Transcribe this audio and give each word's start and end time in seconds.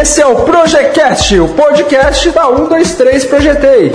Esse 0.00 0.22
é 0.22 0.26
o 0.26 0.46
Projecast, 0.46 1.38
o 1.38 1.48
podcast 1.48 2.30
da 2.30 2.46
123 2.46 3.22
Projetei. 3.26 3.92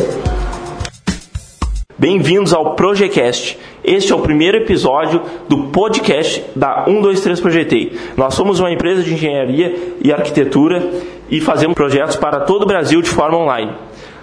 Bem-vindos 1.98 2.54
ao 2.54 2.76
Projecast. 2.76 3.58
Este 3.84 4.14
é 4.14 4.16
o 4.16 4.20
primeiro 4.20 4.58
episódio 4.58 5.24
do 5.50 5.70
podcast 5.70 6.46
da 6.56 6.84
123 6.86 7.40
Projetei. 7.40 7.98
Nós 8.16 8.36
somos 8.36 8.60
uma 8.60 8.72
empresa 8.72 9.02
de 9.02 9.16
engenharia 9.16 9.96
e 10.00 10.14
arquitetura 10.14 10.88
e 11.28 11.42
fazemos 11.42 11.74
projetos 11.74 12.16
para 12.16 12.42
todo 12.42 12.62
o 12.62 12.68
Brasil 12.68 13.02
de 13.02 13.10
forma 13.10 13.40
online. 13.40 13.72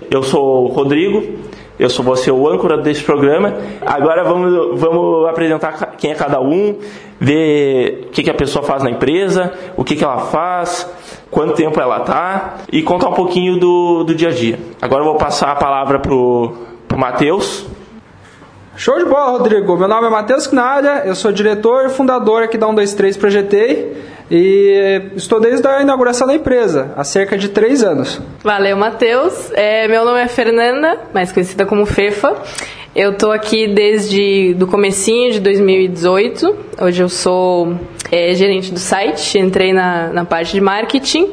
Eu 0.09 0.23
sou 0.23 0.67
o 0.67 0.69
Rodrigo, 0.69 1.37
eu 1.81 1.91
sou 1.91 2.05
você 2.05 2.31
o 2.31 2.49
âncora 2.49 2.79
desse 2.79 3.03
programa. 3.03 3.57
Agora 3.85 4.23
vamos, 4.23 4.79
vamos 4.79 5.29
apresentar 5.29 5.97
quem 5.99 6.13
é 6.13 6.15
cada 6.15 6.41
um, 6.41 6.79
ver 7.19 8.07
o 8.07 8.11
que, 8.11 8.23
que 8.23 8.31
a 8.31 8.35
pessoa 8.35 8.65
faz 8.65 8.85
na 8.85 8.91
empresa, 8.91 9.53
o 9.77 9.83
que, 9.83 9.97
que 9.97 10.05
ela 10.05 10.19
faz, 10.27 10.89
quanto 11.33 11.55
tempo 11.55 11.81
ela 11.81 11.97
está 11.97 12.59
e 12.71 12.83
contar 12.83 13.09
um 13.09 13.15
pouquinho 13.15 13.59
do, 13.59 14.05
do 14.05 14.15
dia 14.15 14.29
a 14.29 14.33
dia. 14.33 14.59
Agora 14.81 15.01
eu 15.01 15.07
vou 15.07 15.17
passar 15.17 15.51
a 15.51 15.57
palavra 15.57 15.99
pro, 15.99 16.53
pro 16.87 16.99
Matheus. 16.99 17.67
Show 18.77 18.99
de 18.99 19.07
bola, 19.07 19.39
Rodrigo. 19.39 19.77
Meu 19.77 19.89
nome 19.89 20.07
é 20.07 20.11
Matheus 20.11 20.47
Knalha, 20.47 21.03
eu 21.07 21.15
sou 21.15 21.33
diretor 21.33 21.87
e 21.87 21.89
fundador 21.89 22.43
aqui 22.43 22.59
da 22.59 22.67
123 22.67 23.17
Projetei 23.17 23.97
e 24.31 25.11
estou 25.15 25.41
desde 25.41 25.67
a 25.67 25.81
inauguração 25.81 26.27
da 26.27 26.35
empresa, 26.35 26.93
há 26.97 27.05
cerca 27.05 27.37
de 27.37 27.49
três 27.49 27.83
anos. 27.83 28.21
Valeu, 28.43 28.77
Matheus. 28.77 29.51
É, 29.53 29.89
meu 29.89 30.05
nome 30.05 30.21
é 30.21 30.29
Fernanda, 30.29 31.01
mais 31.15 31.33
conhecida 31.33 31.65
como 31.65 31.87
Fefa. 31.87 32.37
Eu 32.95 33.13
estou 33.13 33.33
aqui 33.33 33.69
desde 33.69 34.53
do 34.55 34.67
comecinho 34.67 35.33
de 35.33 35.41
2018. 35.41 36.57
Hoje 36.81 37.03
eu 37.03 37.09
sou 37.09 37.75
é, 38.13 38.35
gerente 38.35 38.71
do 38.71 38.79
site, 38.79 39.39
entrei 39.39 39.73
na, 39.73 40.09
na 40.09 40.25
parte 40.27 40.53
de 40.53 40.61
marketing 40.61 41.31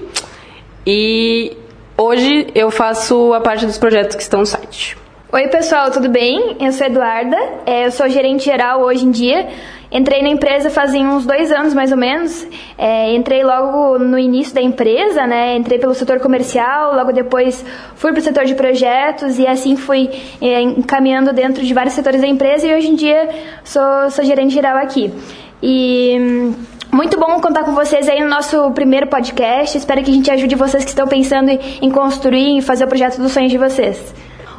e 0.88 1.52
hoje 1.98 2.48
eu 2.56 2.72
faço 2.72 3.34
a 3.34 3.42
parte 3.42 3.66
dos 3.66 3.78
projetos 3.78 4.16
que 4.16 4.22
estão 4.22 4.40
no 4.40 4.46
site. 4.46 4.98
Oi, 5.32 5.48
pessoal, 5.50 5.92
tudo 5.92 6.10
bem? 6.10 6.56
Eu 6.60 6.72
sou 6.72 6.88
Eduarda, 6.88 7.38
é, 7.66 7.86
eu 7.86 7.92
sou 7.92 8.08
gerente 8.08 8.46
geral 8.46 8.82
hoje 8.82 9.06
em 9.06 9.12
dia. 9.12 9.48
Entrei 9.92 10.22
na 10.22 10.30
empresa 10.30 10.70
fazem 10.70 11.06
uns 11.06 11.26
dois 11.26 11.52
anos, 11.52 11.74
mais 11.74 11.92
ou 11.92 11.98
menos. 11.98 12.48
É, 12.78 13.14
entrei 13.14 13.44
logo 13.44 14.00
no 14.00 14.18
início 14.18 14.54
da 14.54 14.62
empresa, 14.62 15.26
né? 15.28 15.56
Entrei 15.58 15.80
pelo 15.80 15.94
setor 15.96 16.20
comercial, 16.20 16.96
logo 16.96 17.12
depois 17.12 17.66
fui 17.96 18.12
para 18.12 18.20
o 18.20 18.24
setor 18.24 18.46
de 18.46 18.56
projetos 18.56 19.38
e 19.38 19.46
assim 19.46 19.76
fui 19.76 20.10
é, 20.42 20.62
encaminhando 20.62 21.34
dentro 21.34 21.64
de 21.64 21.74
vários 21.74 21.94
setores 21.94 22.22
da 22.22 22.28
empresa 22.28 22.68
e 22.68 22.76
hoje 22.76 22.88
em 22.88 22.96
dia 22.96 23.30
sou, 23.64 24.10
sou 24.12 24.24
gerente 24.24 24.54
geral 24.54 24.78
aqui. 24.78 25.12
E... 25.62 26.18
Hum, 26.20 26.54
muito 26.92 27.20
bom 27.20 27.40
contar 27.40 27.64
com 27.66 27.74
vocês 27.74 28.10
aí 28.10 28.20
no 28.20 28.28
nosso 28.28 28.72
primeiro 28.72 29.06
podcast. 29.06 29.78
Espero 29.78 30.04
que 30.04 30.10
a 30.10 30.14
gente 30.14 30.32
ajude 30.32 30.56
vocês 30.56 30.84
que 30.84 30.90
estão 30.90 31.08
pensando 31.08 31.50
em 31.50 31.92
construir 31.92 32.58
e 32.58 32.62
fazer 32.64 32.86
o 32.86 32.88
projeto 32.88 33.22
dos 33.22 33.32
sonhos 33.32 33.52
de 33.52 33.60
vocês. 33.60 34.14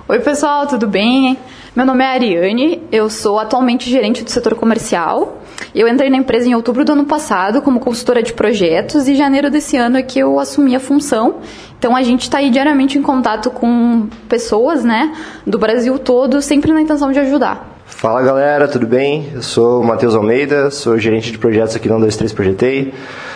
Oi, 0.08 0.20
pessoal, 0.20 0.64
tudo 0.66 0.86
bem? 0.86 1.36
Meu 1.74 1.84
nome 1.84 2.04
é 2.04 2.06
Ariane, 2.06 2.82
eu 2.90 3.10
sou 3.10 3.38
atualmente 3.38 3.90
gerente 3.90 4.22
do 4.22 4.30
setor 4.30 4.54
comercial. 4.54 5.40
Eu 5.74 5.88
entrei 5.88 6.08
na 6.08 6.16
empresa 6.16 6.48
em 6.48 6.54
outubro 6.54 6.84
do 6.84 6.92
ano 6.92 7.04
passado 7.04 7.62
como 7.62 7.78
consultora 7.80 8.22
de 8.22 8.32
projetos 8.32 9.08
e 9.08 9.14
janeiro 9.14 9.50
desse 9.50 9.76
ano 9.76 9.96
é 9.96 10.02
que 10.02 10.18
eu 10.18 10.38
assumi 10.38 10.74
a 10.74 10.80
função. 10.80 11.36
Então 11.78 11.94
a 11.96 12.02
gente 12.02 12.22
está 12.22 12.38
aí 12.38 12.50
diariamente 12.50 12.96
em 12.96 13.02
contato 13.02 13.50
com 13.50 14.08
pessoas, 14.28 14.84
né, 14.84 15.14
do 15.46 15.58
Brasil 15.58 15.98
todo, 15.98 16.40
sempre 16.40 16.72
na 16.72 16.80
intenção 16.80 17.12
de 17.12 17.18
ajudar. 17.18 17.69
Fala 18.00 18.22
galera, 18.22 18.66
tudo 18.66 18.86
bem? 18.86 19.28
Eu 19.34 19.42
sou 19.42 19.82
o 19.82 19.84
Matheus 19.84 20.14
Almeida, 20.14 20.70
sou 20.70 20.98
gerente 20.98 21.30
de 21.30 21.36
projetos 21.36 21.76
aqui 21.76 21.86
na 21.86 21.96
123 21.96 22.32
Projetei. 22.32 22.94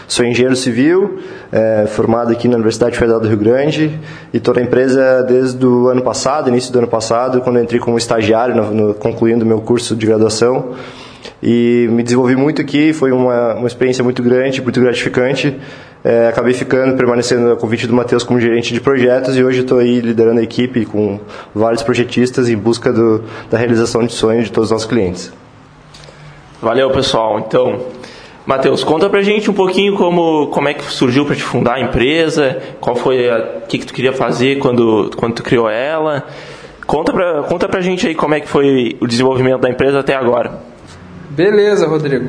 Sou 0.08 0.24
engenheiro 0.24 0.56
civil, 0.56 1.18
é, 1.52 1.86
formado 1.86 2.32
aqui 2.32 2.48
na 2.48 2.54
Universidade 2.54 2.96
Federal 2.96 3.20
do 3.20 3.28
Rio 3.28 3.36
Grande 3.36 4.00
e 4.32 4.38
estou 4.38 4.54
na 4.54 4.62
empresa 4.62 5.22
desde 5.22 5.66
o 5.66 5.88
ano 5.88 6.00
passado, 6.00 6.48
início 6.48 6.72
do 6.72 6.78
ano 6.78 6.88
passado, 6.88 7.42
quando 7.42 7.60
entrei 7.60 7.78
como 7.78 7.98
estagiário, 7.98 8.56
no, 8.56 8.70
no, 8.70 8.94
concluindo 8.94 9.44
meu 9.44 9.60
curso 9.60 9.94
de 9.94 10.06
graduação. 10.06 10.72
E 11.42 11.86
me 11.90 12.02
desenvolvi 12.02 12.34
muito 12.34 12.62
aqui, 12.62 12.94
foi 12.94 13.12
uma, 13.12 13.56
uma 13.56 13.66
experiência 13.66 14.02
muito 14.02 14.22
grande, 14.22 14.62
muito 14.62 14.80
gratificante. 14.80 15.60
É, 16.04 16.28
acabei 16.28 16.52
ficando, 16.52 16.94
permanecendo 16.98 17.50
a 17.50 17.56
convite 17.56 17.86
do 17.86 17.94
Matheus 17.94 18.22
como 18.22 18.38
gerente 18.38 18.74
de 18.74 18.80
projetos 18.80 19.38
e 19.38 19.42
hoje 19.42 19.60
estou 19.60 19.78
aí 19.78 20.00
liderando 20.00 20.38
a 20.38 20.42
equipe 20.42 20.84
com 20.84 21.18
vários 21.54 21.82
projetistas 21.82 22.50
em 22.50 22.56
busca 22.56 22.92
do, 22.92 23.24
da 23.50 23.56
realização 23.56 24.04
de 24.04 24.12
sonhos 24.12 24.44
de 24.44 24.52
todos 24.52 24.68
os 24.68 24.72
nossos 24.72 24.86
clientes. 24.86 25.32
Valeu, 26.60 26.90
pessoal. 26.90 27.38
Então, 27.38 27.86
Matheus, 28.44 28.84
conta 28.84 29.08
pra 29.08 29.22
gente 29.22 29.50
um 29.50 29.54
pouquinho 29.54 29.96
como, 29.96 30.48
como 30.48 30.68
é 30.68 30.74
que 30.74 30.84
surgiu 30.84 31.24
para 31.24 31.36
te 31.36 31.42
fundar 31.42 31.76
a 31.76 31.80
empresa, 31.80 32.58
qual 32.80 32.94
foi 32.94 33.26
o 33.30 33.62
que, 33.66 33.78
que 33.78 33.86
tu 33.86 33.94
queria 33.94 34.12
fazer 34.12 34.58
quando, 34.58 35.10
quando 35.16 35.36
tu 35.36 35.42
criou 35.42 35.70
ela. 35.70 36.26
Conta 36.86 37.14
pra, 37.14 37.42
conta 37.44 37.66
pra 37.66 37.80
gente 37.80 38.06
aí 38.06 38.14
como 38.14 38.34
é 38.34 38.40
que 38.40 38.48
foi 38.48 38.94
o 39.00 39.06
desenvolvimento 39.06 39.62
da 39.62 39.70
empresa 39.70 40.00
até 40.00 40.14
agora. 40.14 40.60
Beleza, 41.30 41.86
Rodrigo. 41.86 42.26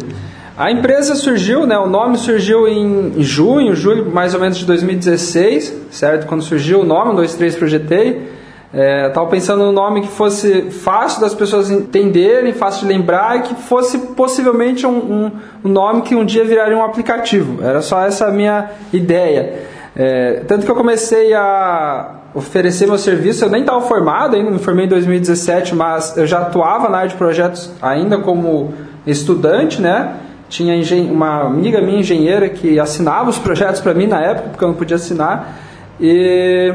A 0.57 0.71
empresa 0.71 1.15
surgiu, 1.15 1.67
né, 1.67 1.77
o 1.77 1.85
nome 1.85 2.17
surgiu 2.17 2.65
em 2.65 3.21
junho, 3.21 3.75
julho 3.75 4.09
mais 4.09 4.33
ou 4.33 4.39
menos 4.39 4.57
de 4.57 4.65
2016, 4.65 5.87
certo? 5.91 6.27
Quando 6.27 6.43
surgiu 6.43 6.79
o 6.79 6.85
nome, 6.85 7.19
23 7.21 7.55
Projetei. 7.57 8.35
É, 8.73 9.07
Estava 9.07 9.27
pensando 9.27 9.65
num 9.65 9.73
nome 9.73 10.01
que 10.01 10.07
fosse 10.07 10.69
fácil 10.71 11.19
das 11.19 11.33
pessoas 11.33 11.69
entenderem, 11.69 12.53
fácil 12.53 12.87
de 12.87 12.93
lembrar 12.93 13.37
e 13.37 13.41
que 13.41 13.55
fosse 13.55 13.97
possivelmente 13.97 14.87
um, 14.87 14.95
um, 14.95 15.31
um 15.65 15.69
nome 15.69 16.03
que 16.03 16.15
um 16.15 16.23
dia 16.23 16.45
viraria 16.45 16.77
um 16.77 16.83
aplicativo. 16.83 17.61
Era 17.61 17.81
só 17.81 18.05
essa 18.05 18.27
a 18.27 18.31
minha 18.31 18.71
ideia. 18.93 19.61
É, 19.93 20.41
tanto 20.47 20.65
que 20.65 20.71
eu 20.71 20.75
comecei 20.75 21.33
a 21.33 22.15
oferecer 22.33 22.87
meu 22.87 22.97
serviço, 22.97 23.43
eu 23.43 23.49
nem 23.49 23.61
estava 23.61 23.81
formado 23.81 24.37
ainda, 24.37 24.51
me 24.51 24.59
formei 24.59 24.85
em 24.85 24.89
2017, 24.89 25.75
mas 25.75 26.15
eu 26.15 26.25
já 26.25 26.39
atuava 26.39 26.87
na 26.87 26.99
área 26.99 27.09
de 27.09 27.15
projetos 27.15 27.71
ainda 27.81 28.17
como 28.19 28.73
estudante, 29.05 29.81
né? 29.81 30.15
Tinha 30.47 30.75
uma 31.11 31.41
amiga 31.41 31.81
minha 31.81 31.99
engenheira 31.99 32.49
que 32.49 32.79
assinava 32.79 33.29
os 33.29 33.37
projetos 33.37 33.81
para 33.81 33.93
mim 33.93 34.07
na 34.07 34.21
época, 34.21 34.49
porque 34.49 34.63
eu 34.63 34.67
não 34.67 34.75
podia 34.75 34.95
assinar. 34.95 35.59
E 35.99 36.73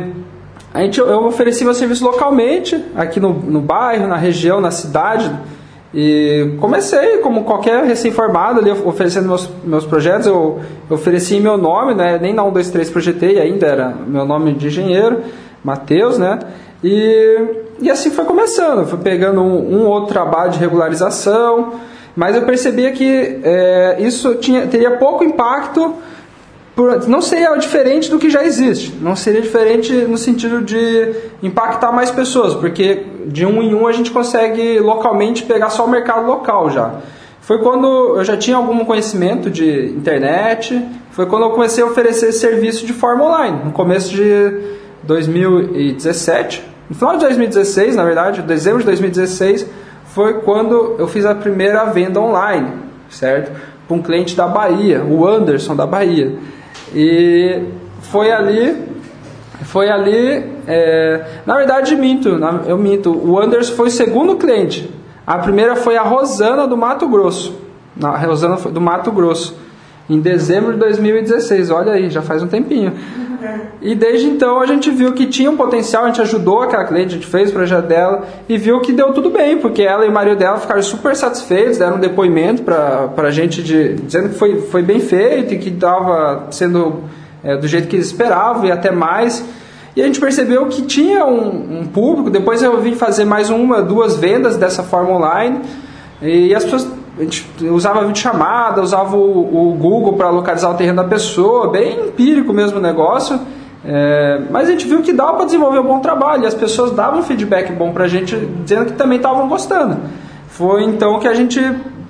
a 0.72 0.82
gente, 0.82 0.98
eu 0.98 1.24
oferecia 1.24 1.64
meu 1.64 1.74
serviço 1.74 2.04
localmente, 2.04 2.82
aqui 2.94 3.18
no, 3.18 3.32
no 3.32 3.60
bairro, 3.60 4.06
na 4.06 4.16
região, 4.16 4.60
na 4.60 4.70
cidade. 4.70 5.30
E 5.92 6.54
comecei, 6.60 7.18
como 7.18 7.42
qualquer 7.42 7.84
recém-formado, 7.84 8.60
ali 8.60 8.70
oferecendo 8.70 9.26
meus, 9.26 9.50
meus 9.64 9.84
projetos. 9.84 10.26
Eu, 10.26 10.60
eu 10.88 10.94
ofereci 10.96 11.40
meu 11.40 11.56
nome, 11.56 11.94
né? 11.94 12.18
nem 12.20 12.32
na 12.32 12.44
123 12.44 12.90
projetei 12.90 13.40
ainda, 13.40 13.66
era 13.66 13.88
meu 13.88 14.24
nome 14.24 14.54
de 14.54 14.68
engenheiro, 14.68 15.22
Matheus, 15.64 16.16
né? 16.16 16.38
E, 16.82 17.38
e 17.80 17.90
assim 17.90 18.10
foi 18.10 18.24
começando. 18.24 18.86
Fui 18.86 18.98
pegando 18.98 19.40
um, 19.40 19.80
um 19.80 19.86
outro 19.86 20.12
trabalho 20.12 20.52
de 20.52 20.58
regularização, 20.58 21.74
mas 22.20 22.36
eu 22.36 22.42
percebia 22.42 22.92
que 22.92 23.40
é, 23.42 23.96
isso 23.98 24.34
tinha, 24.34 24.66
teria 24.66 24.90
pouco 24.98 25.24
impacto 25.24 25.94
não 27.08 27.22
seria 27.22 27.56
diferente 27.56 28.10
do 28.10 28.18
que 28.18 28.28
já 28.28 28.44
existe. 28.44 28.94
Não 29.00 29.16
seria 29.16 29.40
diferente 29.40 29.90
no 29.92 30.18
sentido 30.18 30.60
de 30.60 31.14
impactar 31.42 31.92
mais 31.92 32.10
pessoas, 32.10 32.54
porque 32.54 33.06
de 33.24 33.46
um 33.46 33.62
em 33.62 33.74
um 33.74 33.86
a 33.86 33.92
gente 33.92 34.10
consegue 34.10 34.78
localmente 34.80 35.44
pegar 35.44 35.70
só 35.70 35.86
o 35.86 35.90
mercado 35.90 36.26
local 36.26 36.68
já. 36.68 36.96
Foi 37.40 37.58
quando 37.58 38.18
eu 38.18 38.24
já 38.24 38.36
tinha 38.36 38.58
algum 38.58 38.84
conhecimento 38.84 39.48
de 39.48 39.86
internet, 39.86 40.78
foi 41.12 41.24
quando 41.24 41.44
eu 41.44 41.50
comecei 41.50 41.82
a 41.82 41.86
oferecer 41.86 42.32
serviço 42.32 42.84
de 42.84 42.92
forma 42.92 43.24
online, 43.24 43.62
no 43.64 43.72
começo 43.72 44.10
de 44.14 44.58
2017. 45.04 46.62
No 46.90 46.96
final 46.96 47.14
de 47.14 47.20
2016, 47.20 47.96
na 47.96 48.04
verdade, 48.04 48.42
dezembro 48.42 48.80
de 48.80 48.86
2016, 48.86 49.66
foi 50.14 50.34
quando 50.40 50.96
eu 50.98 51.06
fiz 51.06 51.24
a 51.24 51.34
primeira 51.34 51.84
venda 51.84 52.20
online, 52.20 52.72
certo? 53.08 53.52
Para 53.86 53.96
um 53.96 54.02
cliente 54.02 54.36
da 54.36 54.46
Bahia, 54.46 55.04
o 55.04 55.26
Anderson 55.26 55.76
da 55.76 55.86
Bahia. 55.86 56.36
E 56.94 57.62
foi 58.02 58.32
ali, 58.32 58.76
foi 59.62 59.88
ali, 59.88 60.52
é, 60.66 61.24
na 61.46 61.56
verdade 61.56 61.94
minto, 61.94 62.28
eu 62.66 62.76
minto, 62.76 63.10
o 63.10 63.38
Anderson 63.38 63.74
foi 63.74 63.88
o 63.88 63.90
segundo 63.90 64.36
cliente. 64.36 64.90
A 65.26 65.38
primeira 65.38 65.76
foi 65.76 65.96
a 65.96 66.02
Rosana 66.02 66.66
do 66.66 66.76
Mato 66.76 67.08
Grosso, 67.08 67.56
a 68.02 68.16
Rosana 68.18 68.56
do 68.56 68.80
Mato 68.80 69.12
Grosso, 69.12 69.56
em 70.10 70.20
dezembro 70.20 70.72
de 70.72 70.78
2016, 70.80 71.70
olha 71.70 71.92
aí, 71.92 72.10
já 72.10 72.20
faz 72.20 72.42
um 72.42 72.48
tempinho. 72.48 72.92
E 73.80 73.94
desde 73.94 74.26
então 74.26 74.60
a 74.60 74.66
gente 74.66 74.90
viu 74.90 75.12
que 75.12 75.26
tinha 75.26 75.50
um 75.50 75.56
potencial, 75.56 76.04
a 76.04 76.08
gente 76.08 76.20
ajudou 76.20 76.62
aquela 76.62 76.84
cliente, 76.84 77.14
a 77.14 77.18
gente 77.18 77.26
fez 77.26 77.50
o 77.50 77.52
projeto 77.52 77.86
dela 77.86 78.24
e 78.48 78.58
viu 78.58 78.80
que 78.80 78.92
deu 78.92 79.12
tudo 79.12 79.30
bem, 79.30 79.56
porque 79.58 79.82
ela 79.82 80.04
e 80.04 80.08
o 80.08 80.12
marido 80.12 80.36
dela 80.36 80.58
ficaram 80.58 80.82
super 80.82 81.14
satisfeitos, 81.14 81.78
deram 81.78 81.96
um 81.96 82.00
depoimento 82.00 82.62
para 82.62 83.10
a 83.16 83.30
gente 83.30 83.62
de, 83.62 83.94
dizendo 83.94 84.30
que 84.30 84.34
foi, 84.34 84.60
foi 84.62 84.82
bem 84.82 85.00
feito 85.00 85.54
e 85.54 85.58
que 85.58 85.70
estava 85.70 86.48
sendo 86.50 87.04
é, 87.42 87.56
do 87.56 87.66
jeito 87.66 87.88
que 87.88 87.96
eles 87.96 88.06
esperavam 88.06 88.66
e 88.66 88.72
até 88.72 88.90
mais. 88.90 89.42
E 89.96 90.02
a 90.02 90.06
gente 90.06 90.20
percebeu 90.20 90.66
que 90.66 90.82
tinha 90.82 91.24
um, 91.24 91.80
um 91.80 91.86
público. 91.86 92.30
Depois 92.30 92.62
eu 92.62 92.80
vim 92.80 92.94
fazer 92.94 93.24
mais 93.24 93.48
uma, 93.48 93.80
duas 93.80 94.16
vendas 94.16 94.56
dessa 94.56 94.82
forma 94.82 95.10
online. 95.10 95.60
E 96.22 96.54
as 96.54 96.64
pessoas 96.64 96.99
a 97.20 97.22
gente 97.22 97.46
usava 97.66 98.00
videochamada, 98.00 98.80
usava 98.80 99.14
o, 99.14 99.72
o 99.72 99.74
Google 99.74 100.14
para 100.14 100.30
localizar 100.30 100.70
o 100.70 100.74
terreno 100.74 101.02
da 101.02 101.08
pessoa, 101.08 101.70
bem 101.70 102.08
empírico 102.08 102.50
mesmo 102.52 102.78
o 102.78 102.82
negócio. 102.82 103.38
É, 103.84 104.40
mas 104.50 104.68
a 104.68 104.72
gente 104.72 104.86
viu 104.86 105.02
que 105.02 105.12
dava 105.12 105.34
para 105.34 105.44
desenvolver 105.44 105.80
um 105.80 105.86
bom 105.86 106.00
trabalho 106.00 106.44
e 106.44 106.46
as 106.46 106.54
pessoas 106.54 106.92
davam 106.92 107.22
feedback 107.22 107.72
bom 107.72 107.92
para 107.92 108.04
a 108.04 108.08
gente, 108.08 108.34
dizendo 108.62 108.86
que 108.86 108.92
também 108.92 109.16
estavam 109.16 109.48
gostando. 109.48 109.98
Foi 110.48 110.82
então 110.82 111.18
que 111.18 111.28
a 111.28 111.34
gente 111.34 111.60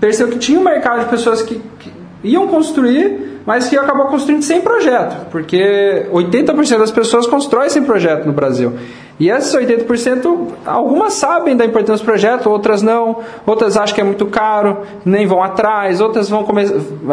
percebeu 0.00 0.32
que 0.32 0.38
tinha 0.38 0.58
um 0.58 0.62
mercado 0.62 1.00
de 1.00 1.06
pessoas 1.06 1.42
que, 1.42 1.60
que 1.78 1.92
iam 2.22 2.46
construir, 2.46 3.40
mas 3.44 3.68
que 3.68 3.76
acabou 3.76 4.06
construindo 4.06 4.42
sem 4.42 4.60
projeto, 4.60 5.26
porque 5.30 6.06
80% 6.12 6.78
das 6.78 6.90
pessoas 6.90 7.26
constroem 7.26 7.68
sem 7.68 7.82
projeto 7.82 8.26
no 8.26 8.32
Brasil. 8.32 8.74
E 9.20 9.28
esses 9.28 9.54
80%, 9.54 10.48
algumas 10.64 11.12
sabem 11.12 11.54
da 11.54 11.66
importância 11.66 12.02
do 12.02 12.06
projeto, 12.06 12.48
outras 12.48 12.80
não, 12.80 13.18
outras 13.44 13.76
acham 13.76 13.94
que 13.94 14.00
é 14.00 14.04
muito 14.04 14.24
caro, 14.24 14.78
nem 15.04 15.26
vão 15.26 15.42
atrás, 15.42 16.00
outras 16.00 16.30
vão 16.30 16.42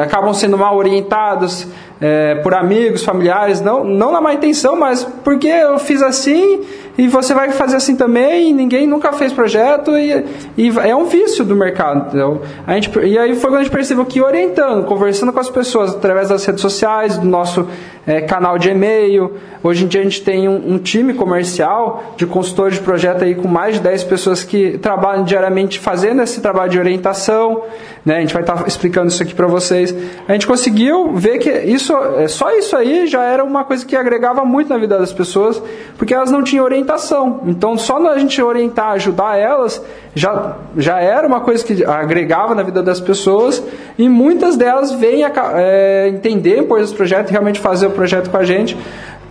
acabam 0.02 0.34
sendo 0.34 0.58
mal 0.58 0.78
orientadas 0.78 1.68
é, 2.00 2.36
por 2.36 2.54
amigos, 2.54 3.04
familiares, 3.04 3.62
não, 3.62 3.84
não 3.84 4.12
na 4.12 4.22
má 4.22 4.34
intenção, 4.34 4.76
mas 4.76 5.04
porque 5.24 5.48
eu 5.48 5.80
fiz 5.80 6.02
assim 6.02 6.62
e 6.98 7.08
você 7.08 7.34
vai 7.34 7.52
fazer 7.52 7.76
assim 7.76 7.96
também, 7.96 8.52
ninguém 8.52 8.88
nunca 8.88 9.14
fez 9.14 9.32
projeto 9.32 9.96
e, 9.96 10.26
e 10.58 10.70
é 10.80 10.96
um 10.96 11.06
vício 11.06 11.46
do 11.46 11.56
mercado. 11.56 12.08
Então, 12.08 12.42
a 12.66 12.74
gente, 12.74 12.90
e 13.00 13.18
aí 13.20 13.36
foi 13.36 13.52
quando 13.52 13.60
a 13.60 13.64
gente 13.64 13.72
percebeu 13.72 14.04
que 14.04 14.20
orientando, 14.20 14.84
conversando 14.86 15.32
com 15.32 15.40
as 15.40 15.50
pessoas 15.50 15.94
através 15.94 16.30
das 16.30 16.44
redes 16.44 16.62
sociais, 16.62 17.16
do 17.18 17.28
nosso 17.28 17.68
é, 18.08 18.22
canal 18.22 18.58
de 18.58 18.70
e-mail, 18.70 19.34
hoje 19.62 19.84
em 19.86 19.88
dia 19.88 20.02
a 20.02 20.04
gente 20.04 20.24
tem 20.24 20.50
um, 20.50 20.74
um, 20.74 20.80
time 20.80 21.14
comercial 21.14 22.16
de 22.18 22.26
consultores 22.26 22.76
de 22.76 22.82
projeto 22.82 23.24
aí 23.24 23.36
com 23.36 23.48
mais 23.48 23.76
de 23.76 23.82
10 23.82 24.06
pessoas 24.06 24.44
que 24.44 24.80
trabalham 24.80 25.24
diariamente 25.24 25.80
fazendo 25.80 26.24
esse 26.24 26.42
trabalho 26.42 26.72
de 26.72 26.80
orientação, 26.80 27.64
né? 28.08 28.18
a 28.18 28.20
gente 28.22 28.34
vai 28.34 28.42
estar 28.42 28.56
tá 28.56 28.68
explicando 28.68 29.10
isso 29.10 29.22
aqui 29.22 29.36
para 29.36 29.48
vocês. 29.48 29.94
A 30.28 30.32
gente 30.32 30.48
conseguiu 30.48 31.12
ver 31.12 31.40
que 31.40 31.50
isso, 31.50 31.94
é, 32.18 32.30
só 32.30 32.56
isso 32.56 32.74
aí 32.74 33.06
já 33.06 33.22
era 33.22 33.44
uma 33.44 33.66
coisa 33.66 33.86
que 33.86 33.98
agregava 33.98 34.46
muito 34.46 34.70
na 34.70 34.78
vida 34.78 34.98
das 34.98 35.12
pessoas, 35.12 35.62
porque 35.98 36.14
elas 36.14 36.32
não 36.32 36.42
tinham 36.42 36.64
orientação. 36.64 37.42
Então, 37.46 37.78
só 37.78 37.98
a 38.08 38.18
gente 38.18 38.42
orientar, 38.42 38.92
ajudar 38.92 39.38
elas, 39.38 39.84
já, 40.16 40.56
já 40.78 41.02
era 41.02 41.28
uma 41.28 41.42
coisa 41.42 41.66
que 41.66 41.84
agregava 41.84 42.56
na 42.56 42.64
vida 42.64 42.82
das 42.82 43.02
pessoas 43.02 43.62
e 43.98 44.08
muitas 44.08 44.56
delas 44.56 44.94
vêm 44.94 45.26
é, 45.26 46.08
entender 46.08 46.62
depois 46.62 46.86
esse 46.86 46.94
projeto 46.94 47.30
realmente 47.30 47.60
fazer 47.60 47.88
o 47.88 47.92
projeto 47.92 48.30
com 48.30 48.38
a 48.38 48.44
gente 48.44 48.78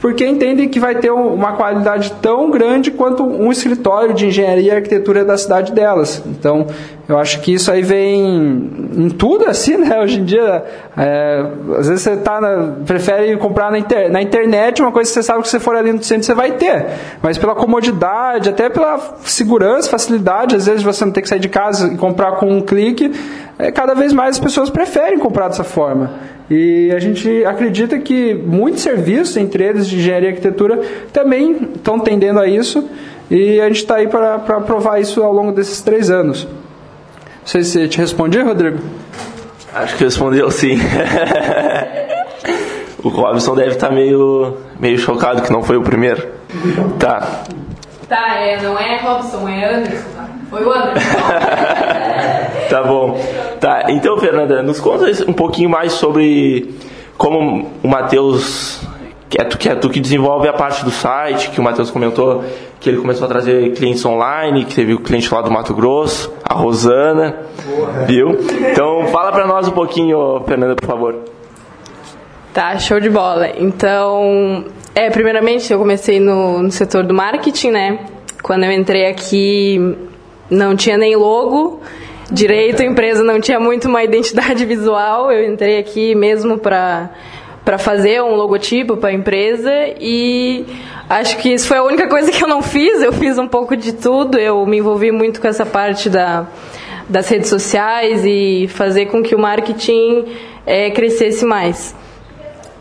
porque 0.01 0.27
entendem 0.27 0.69
que 0.69 0.79
vai 0.79 0.95
ter 0.97 1.11
uma 1.11 1.53
qualidade 1.53 2.13
tão 2.21 2.51
grande 2.51 2.91
quanto 2.91 3.23
um 3.23 3.51
escritório 3.51 4.15
de 4.15 4.27
engenharia 4.27 4.73
e 4.73 4.77
arquitetura 4.77 5.25
da 5.25 5.37
cidade 5.39 5.73
delas. 5.73 6.23
Então, 6.27 6.67
eu 7.09 7.19
acho 7.19 7.41
que 7.41 7.55
isso 7.55 7.71
aí 7.71 7.83
vem 7.83 8.23
em 8.97 9.09
tudo 9.09 9.49
assim, 9.49 9.77
né? 9.77 9.99
Hoje 10.03 10.21
em 10.21 10.25
dia, 10.25 10.65
é, 10.97 11.47
às 11.79 11.89
vezes 11.89 12.03
você 12.03 12.17
tá 12.17 12.41
na, 12.41 12.75
prefere 12.85 13.37
comprar 13.37 13.71
na, 13.71 13.79
inter, 13.79 14.11
na, 14.11 14.21
internet 14.21 14.83
uma 14.83 14.93
coisa 14.93 15.09
que 15.09 15.15
você 15.15 15.23
sabe 15.23 15.43
que 15.43 15.49
você 15.49 15.61
for 15.61 15.77
ali 15.77 15.93
no 15.93 16.03
centro 16.03 16.25
você 16.25 16.35
vai 16.35 16.53
ter, 16.53 16.87
mas 17.23 17.39
pela 17.39 17.55
comodidade, 17.55 18.49
até 18.49 18.69
pela 18.69 18.99
segurança, 19.23 19.89
facilidade, 19.89 20.57
às 20.57 20.67
vezes 20.67 20.83
você 20.83 21.05
não 21.05 21.13
tem 21.13 21.23
que 21.23 21.29
sair 21.29 21.41
de 21.41 21.49
casa 21.49 21.93
e 21.93 21.97
comprar 21.97 22.33
com 22.33 22.47
um 22.51 22.61
clique, 22.61 23.13
é, 23.59 23.71
cada 23.71 23.95
vez 23.95 24.13
mais 24.13 24.37
as 24.37 24.41
pessoas 24.41 24.69
preferem 24.69 25.19
comprar 25.19 25.49
dessa 25.49 25.65
forma. 25.65 26.36
E 26.49 26.93
a 26.93 27.01
gente 27.01 27.45
acredita 27.45 27.99
que 27.99 28.35
muitos 28.35 28.83
serviços, 28.83 29.37
entre 29.37 29.65
eles 29.65 29.89
de 29.89 29.97
engenharia 29.97 30.29
e 30.29 30.33
arquitetura, 30.33 30.81
também 31.13 31.71
estão 31.75 31.99
tendendo 31.99 32.39
a 32.39 32.47
isso. 32.47 32.89
E 33.29 33.61
a 33.61 33.67
gente 33.67 33.79
está 33.79 33.97
aí 33.97 34.07
para 34.07 34.39
provar 34.39 35.01
isso 35.01 35.23
ao 35.23 35.33
longo 35.33 35.51
desses 35.51 35.81
três 35.81 36.11
anos. 36.11 36.45
Não 36.45 37.47
sei 37.47 37.65
se 37.65 37.89
te 37.89 37.99
respondi, 37.99 38.41
Rodrigo. 38.41 38.79
Acho 39.75 39.97
que 39.97 40.05
respondeu 40.05 40.51
sim. 40.51 40.79
o 43.03 43.09
Robson 43.09 43.55
deve 43.55 43.73
estar 43.73 43.89
tá 43.89 43.95
meio, 43.95 44.57
meio 44.79 44.99
chocado 44.99 45.43
que 45.43 45.53
não 45.53 45.63
foi 45.63 45.77
o 45.77 45.83
primeiro. 45.83 46.27
Tá. 46.99 47.45
Tá, 48.09 48.37
é, 48.37 48.63
não 48.63 48.79
é 48.79 48.99
Robson, 48.99 49.49
é 49.49 49.75
Anderson. 49.75 50.09
Tá? 50.17 50.29
Foi 50.49 50.65
o 50.65 50.73
Anderson. 50.73 51.01
tá 52.69 52.83
bom. 52.83 53.19
Tá, 53.61 53.87
então, 53.89 54.19
Fernanda, 54.19 54.63
nos 54.63 54.81
conta 54.81 55.07
um 55.29 55.33
pouquinho 55.33 55.71
mais 55.71 55.93
sobre 55.93 56.75
como 57.17 57.71
o 57.83 57.89
Matheus, 57.89 58.81
que 59.29 59.41
é 59.41 59.45
tu, 59.45 59.59
que 59.59 59.69
é 59.69 59.75
tu 59.75 59.89
que 59.89 60.01
desenvolve 60.01 60.49
a 60.49 60.53
parte 60.53 60.85
do 60.85 60.91
site, 60.91 61.51
que 61.51 61.61
o 61.61 61.63
Matheus 61.63 61.91
comentou 61.91 62.45
que 62.87 62.91
ele 62.91 62.99
começou 62.99 63.25
a 63.25 63.29
trazer 63.29 63.73
clientes 63.73 64.05
online, 64.05 64.65
que 64.65 64.75
teve 64.75 64.95
o 64.95 65.01
cliente 65.01 65.33
lá 65.33 65.43
do 65.43 65.51
Mato 65.51 65.75
Grosso, 65.75 66.33
a 66.45 66.55
Rosana, 66.55 67.37
Boa. 67.65 68.05
viu? 68.07 68.39
Então, 68.71 69.07
fala 69.09 69.33
para 69.33 69.47
nós 69.47 69.67
um 69.67 69.73
pouquinho, 69.73 70.41
Fernanda, 70.47 70.77
por 70.77 70.87
favor. 70.87 71.17
Tá, 72.53 72.79
show 72.79 73.01
de 73.01 73.11
bola. 73.11 73.49
Então, 73.59 74.65
é, 74.95 75.11
primeiramente 75.11 75.73
eu 75.73 75.79
comecei 75.79 76.21
no, 76.21 76.63
no 76.63 76.71
setor 76.71 77.05
do 77.05 77.13
marketing, 77.13 77.71
né? 77.71 77.99
Quando 78.43 78.65
eu 78.65 78.71
entrei 78.71 79.07
aqui, 79.07 79.97
não 80.49 80.77
tinha 80.77 80.97
nem 80.97 81.17
logo, 81.17 81.81
direito, 82.31 82.83
a 82.83 82.85
empresa 82.85 83.23
não 83.23 83.41
tinha 83.41 83.61
muito 83.61 83.89
uma 83.89 84.03
identidade 84.03 84.65
visual. 84.67 85.31
Eu 85.31 85.51
entrei 85.51 85.79
aqui 85.79 86.15
mesmo 86.15 86.59
para 86.59 87.11
para 87.65 87.79
fazer 87.79 88.23
um 88.23 88.37
logotipo 88.37 88.97
para 88.97 89.09
a 89.09 89.13
empresa 89.13 89.73
e 90.01 90.65
acho 91.11 91.37
que 91.39 91.53
isso 91.53 91.67
foi 91.67 91.79
a 91.79 91.83
única 91.83 92.09
coisa 92.09 92.31
que 92.31 92.45
eu 92.45 92.47
não 92.47 92.63
fiz. 92.63 93.03
Eu 93.03 93.13
fiz 93.13 93.37
um 93.39 93.49
pouco 93.49 93.77
de 93.77 93.93
tudo. 93.93 94.39
Eu 94.39 94.65
me 94.65 94.79
envolvi 94.79 95.11
muito 95.11 95.41
com 95.41 95.49
essa 95.49 95.67
parte 95.67 96.09
da, 96.09 96.47
das 97.09 97.29
redes 97.29 97.49
sociais 97.49 98.25
e 98.25 98.69
fazer 98.69 99.07
com 99.07 99.21
que 99.21 99.35
o 99.35 99.39
marketing 99.41 100.27
é, 100.65 100.91
crescesse 100.93 101.45
mais. 101.45 101.93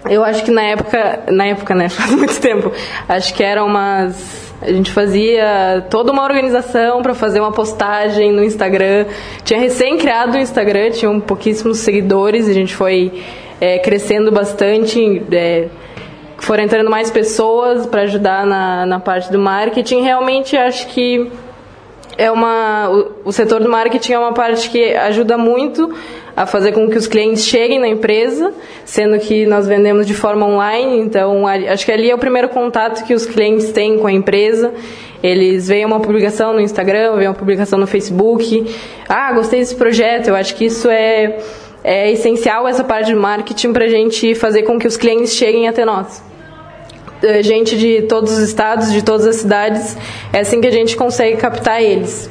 Eu 0.07 0.23
acho 0.23 0.43
que 0.43 0.51
na 0.51 0.61
época, 0.61 1.23
na 1.31 1.47
época, 1.47 1.73
né, 1.73 1.89
faz 1.89 2.11
muito 2.11 2.39
tempo, 2.39 2.71
acho 3.09 3.33
que 3.33 3.43
eram 3.43 3.65
umas 3.65 4.44
a 4.61 4.71
gente 4.71 4.91
fazia 4.91 5.85
toda 5.89 6.11
uma 6.11 6.23
organização 6.23 7.01
para 7.01 7.13
fazer 7.13 7.39
uma 7.39 7.51
postagem 7.51 8.31
no 8.31 8.43
Instagram. 8.43 9.05
Tinha 9.43 9.59
recém 9.59 9.97
criado 9.97 10.35
o 10.35 10.37
Instagram, 10.37 10.91
tinham 10.91 11.19
pouquíssimos 11.19 11.79
seguidores, 11.79 12.47
a 12.47 12.53
gente 12.53 12.73
foi 12.73 13.11
é, 13.59 13.79
crescendo 13.79 14.31
bastante. 14.31 15.23
É, 15.31 15.67
foram 16.37 16.63
entrando 16.63 16.89
mais 16.89 17.09
pessoas 17.09 17.85
para 17.85 18.01
ajudar 18.01 18.45
na, 18.45 18.85
na 18.85 18.99
parte 18.99 19.31
do 19.31 19.39
marketing. 19.39 20.01
Realmente 20.01 20.55
acho 20.55 20.87
que 20.87 21.31
é 22.17 22.31
uma 22.31 22.89
o, 22.89 23.29
o, 23.29 23.31
setor 23.31 23.61
do 23.61 23.69
marketing 23.69 24.13
é 24.13 24.19
uma 24.19 24.33
parte 24.33 24.69
que 24.69 24.93
ajuda 24.95 25.37
muito 25.37 25.93
a 26.35 26.45
fazer 26.45 26.73
com 26.73 26.89
que 26.89 26.97
os 26.97 27.07
clientes 27.07 27.45
cheguem 27.45 27.79
na 27.79 27.87
empresa, 27.87 28.53
sendo 28.83 29.17
que 29.19 29.45
nós 29.45 29.67
vendemos 29.67 30.05
de 30.05 30.13
forma 30.13 30.45
online, 30.45 30.99
então 30.99 31.47
acho 31.47 31.85
que 31.85 31.91
ali 31.91 32.09
é 32.09 32.15
o 32.15 32.17
primeiro 32.17 32.49
contato 32.49 33.05
que 33.05 33.13
os 33.13 33.25
clientes 33.25 33.71
têm 33.71 33.97
com 33.97 34.07
a 34.07 34.11
empresa. 34.11 34.73
Eles 35.23 35.67
veem 35.67 35.85
uma 35.85 35.99
publicação 35.99 36.53
no 36.53 36.59
Instagram, 36.59 37.15
veem 37.15 37.29
uma 37.29 37.33
publicação 37.33 37.79
no 37.79 37.87
Facebook. 37.87 38.65
Ah, 39.07 39.31
gostei 39.33 39.59
desse 39.59 39.75
projeto. 39.75 40.27
Eu 40.27 40.35
acho 40.35 40.55
que 40.55 40.65
isso 40.65 40.87
é, 40.89 41.39
é 41.83 42.11
essencial, 42.11 42.67
essa 42.67 42.83
parte 42.83 43.07
de 43.07 43.15
marketing, 43.15 43.73
para 43.73 43.85
a 43.85 43.89
gente 43.89 44.35
fazer 44.35 44.63
com 44.63 44.77
que 44.77 44.87
os 44.87 44.97
clientes 44.97 45.33
cheguem 45.33 45.67
até 45.67 45.83
nós. 45.83 46.21
Eh, 47.23 47.41
gente 47.41 47.77
de 47.77 48.03
todos 48.03 48.33
os 48.33 48.39
estados, 48.39 48.91
de 48.91 49.03
todas 49.03 49.25
as 49.25 49.37
cidades, 49.37 49.97
é 50.31 50.41
assim 50.41 50.61
que 50.61 50.67
a 50.67 50.71
gente 50.71 50.95
consegue 50.95 51.37
captar 51.37 51.81
eles. 51.81 52.29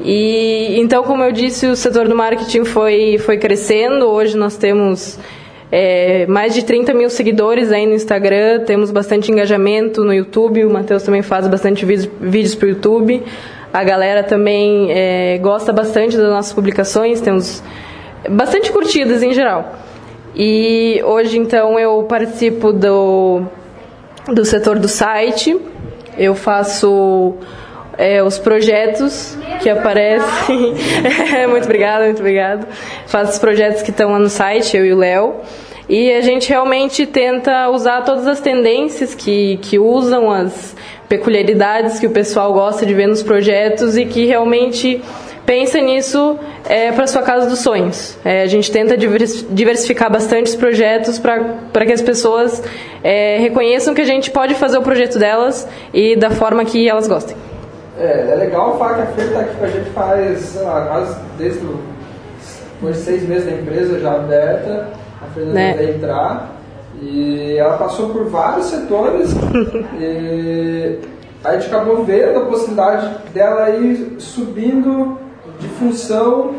E 0.00 0.78
então, 0.80 1.02
como 1.02 1.22
eu 1.24 1.32
disse, 1.32 1.66
o 1.66 1.74
setor 1.74 2.08
do 2.08 2.14
marketing 2.14 2.64
foi, 2.64 3.18
foi 3.18 3.36
crescendo. 3.38 4.06
Hoje 4.06 4.36
nós 4.36 4.56
temos 4.56 5.18
é, 5.70 6.24
mais 6.26 6.54
de 6.54 6.64
30 6.64 6.94
mil 6.94 7.10
seguidores 7.10 7.72
aí 7.72 7.86
no 7.86 7.94
Instagram, 7.94 8.64
temos 8.64 8.90
bastante 8.90 9.30
engajamento 9.30 10.04
no 10.04 10.14
YouTube. 10.14 10.64
O 10.64 10.70
Matheus 10.70 11.02
também 11.02 11.22
faz 11.22 11.46
bastante 11.48 11.84
vídeos 11.84 12.54
para 12.54 12.66
o 12.66 12.68
YouTube. 12.70 13.22
A 13.72 13.84
galera 13.84 14.22
também 14.22 14.90
é, 14.90 15.38
gosta 15.38 15.72
bastante 15.72 16.16
das 16.16 16.28
nossas 16.28 16.52
publicações, 16.52 17.20
temos 17.20 17.62
bastante 18.30 18.72
curtidas 18.72 19.22
em 19.22 19.32
geral. 19.34 19.74
E 20.34 21.02
hoje, 21.04 21.38
então, 21.38 21.78
eu 21.78 22.02
participo 22.04 22.72
do, 22.72 23.42
do 24.28 24.44
setor 24.44 24.78
do 24.78 24.88
site, 24.88 25.58
eu 26.16 26.34
faço 26.34 27.34
é, 27.98 28.22
os 28.22 28.38
projetos 28.38 29.36
que 29.60 29.68
aparecem. 29.68 30.74
muito 31.50 31.64
obrigada, 31.64 32.04
muito 32.04 32.20
obrigada. 32.20 32.68
Faço 33.06 33.32
os 33.32 33.38
projetos 33.38 33.82
que 33.82 33.90
estão 33.90 34.12
lá 34.12 34.20
no 34.20 34.28
site, 34.28 34.76
eu 34.76 34.86
e 34.86 34.92
o 34.92 34.96
Léo. 34.96 35.34
E 35.88 36.12
a 36.12 36.20
gente 36.20 36.48
realmente 36.48 37.06
tenta 37.06 37.68
usar 37.70 38.02
todas 38.02 38.26
as 38.26 38.40
tendências 38.40 39.14
que, 39.14 39.56
que 39.62 39.78
usam, 39.78 40.30
as 40.30 40.76
peculiaridades 41.08 41.98
que 41.98 42.06
o 42.06 42.10
pessoal 42.10 42.52
gosta 42.52 42.86
de 42.86 42.94
ver 42.94 43.08
nos 43.08 43.22
projetos 43.22 43.96
e 43.96 44.04
que 44.04 44.26
realmente 44.26 45.02
pensa 45.46 45.80
nisso 45.80 46.38
é, 46.68 46.92
para 46.92 47.06
sua 47.06 47.22
casa 47.22 47.48
dos 47.48 47.60
sonhos. 47.60 48.18
É, 48.22 48.42
a 48.42 48.46
gente 48.46 48.70
tenta 48.70 48.98
diversificar 48.98 50.12
bastante 50.12 50.48
os 50.48 50.56
projetos 50.56 51.18
para 51.18 51.86
que 51.86 51.92
as 51.92 52.02
pessoas 52.02 52.62
é, 53.02 53.38
reconheçam 53.38 53.94
que 53.94 54.02
a 54.02 54.04
gente 54.04 54.30
pode 54.30 54.54
fazer 54.54 54.76
o 54.76 54.82
projeto 54.82 55.18
delas 55.18 55.66
e 55.94 56.14
da 56.14 56.28
forma 56.28 56.66
que 56.66 56.86
elas 56.86 57.08
gostem. 57.08 57.47
É, 57.98 58.30
é 58.30 58.34
legal 58.36 58.78
falar 58.78 58.94
que 58.94 59.02
a 59.02 59.06
Fer 59.06 59.26
está 59.26 59.40
aqui 59.40 59.56
com 59.56 59.64
a 59.64 59.68
gente 59.68 59.90
faz, 59.90 60.38
sei 60.40 60.62
lá, 60.62 60.86
quase 60.86 61.18
desde 61.36 61.64
o 61.66 61.80
depois 62.78 62.96
de 62.96 63.02
seis 63.02 63.28
meses 63.28 63.44
da 63.44 63.52
empresa 63.52 63.98
já 63.98 64.14
aberta, 64.14 64.88
a 65.20 65.26
Fernanda 65.34 65.54
né? 65.54 65.74
vai 65.74 65.90
entrar. 65.90 66.52
E 67.00 67.56
ela 67.56 67.76
passou 67.76 68.10
por 68.10 68.26
vários 68.26 68.66
setores. 68.66 69.32
e 69.98 70.98
a 71.42 71.54
gente 71.54 71.66
acabou 71.66 72.04
vendo 72.04 72.38
a 72.38 72.46
possibilidade 72.46 73.32
dela 73.34 73.70
ir 73.70 74.16
subindo 74.20 75.18
de 75.58 75.66
função 75.68 76.54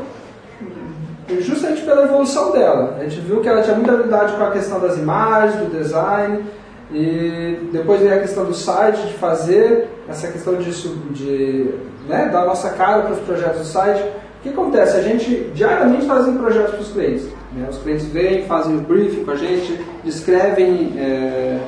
justamente 1.40 1.84
pela 1.84 2.04
evolução 2.04 2.52
dela. 2.52 2.98
A 3.00 3.04
gente 3.04 3.22
viu 3.22 3.40
que 3.40 3.48
ela 3.48 3.62
tinha 3.62 3.76
muita 3.76 3.94
habilidade 3.94 4.34
com 4.34 4.44
a 4.44 4.52
questão 4.52 4.80
das 4.80 4.98
imagens, 4.98 5.56
do 5.56 5.78
design, 5.78 6.44
e 6.92 7.70
depois 7.72 8.02
veio 8.02 8.16
a 8.16 8.20
questão 8.20 8.46
do 8.46 8.54
site, 8.54 9.08
de 9.08 9.14
fazer 9.14 9.90
essa 10.08 10.28
questão 10.28 10.56
de, 10.56 10.72
de 11.12 11.72
né, 12.08 12.30
dar 12.32 12.46
nossa 12.46 12.72
cara 12.72 13.04
para 13.04 13.14
os 13.14 13.20
projetos 13.20 13.60
do 13.60 13.66
site. 13.66 14.02
O 14.02 14.42
que 14.42 14.50
acontece? 14.50 14.98
A 14.98 15.02
gente 15.02 15.52
diariamente 15.54 16.08
faz 16.08 16.26
projetos 16.36 16.72
para 16.72 16.82
os 16.82 16.92
clientes. 16.92 17.28
Né? 17.54 17.68
Os 17.70 17.78
clientes 17.78 18.06
vêm, 18.08 18.46
fazem 18.46 18.78
o 18.78 18.82
briefing 18.82 19.24
com 19.24 19.32
a 19.32 19.36
gente, 19.36 19.80
descrevem 20.04 20.94
é, 20.98 21.60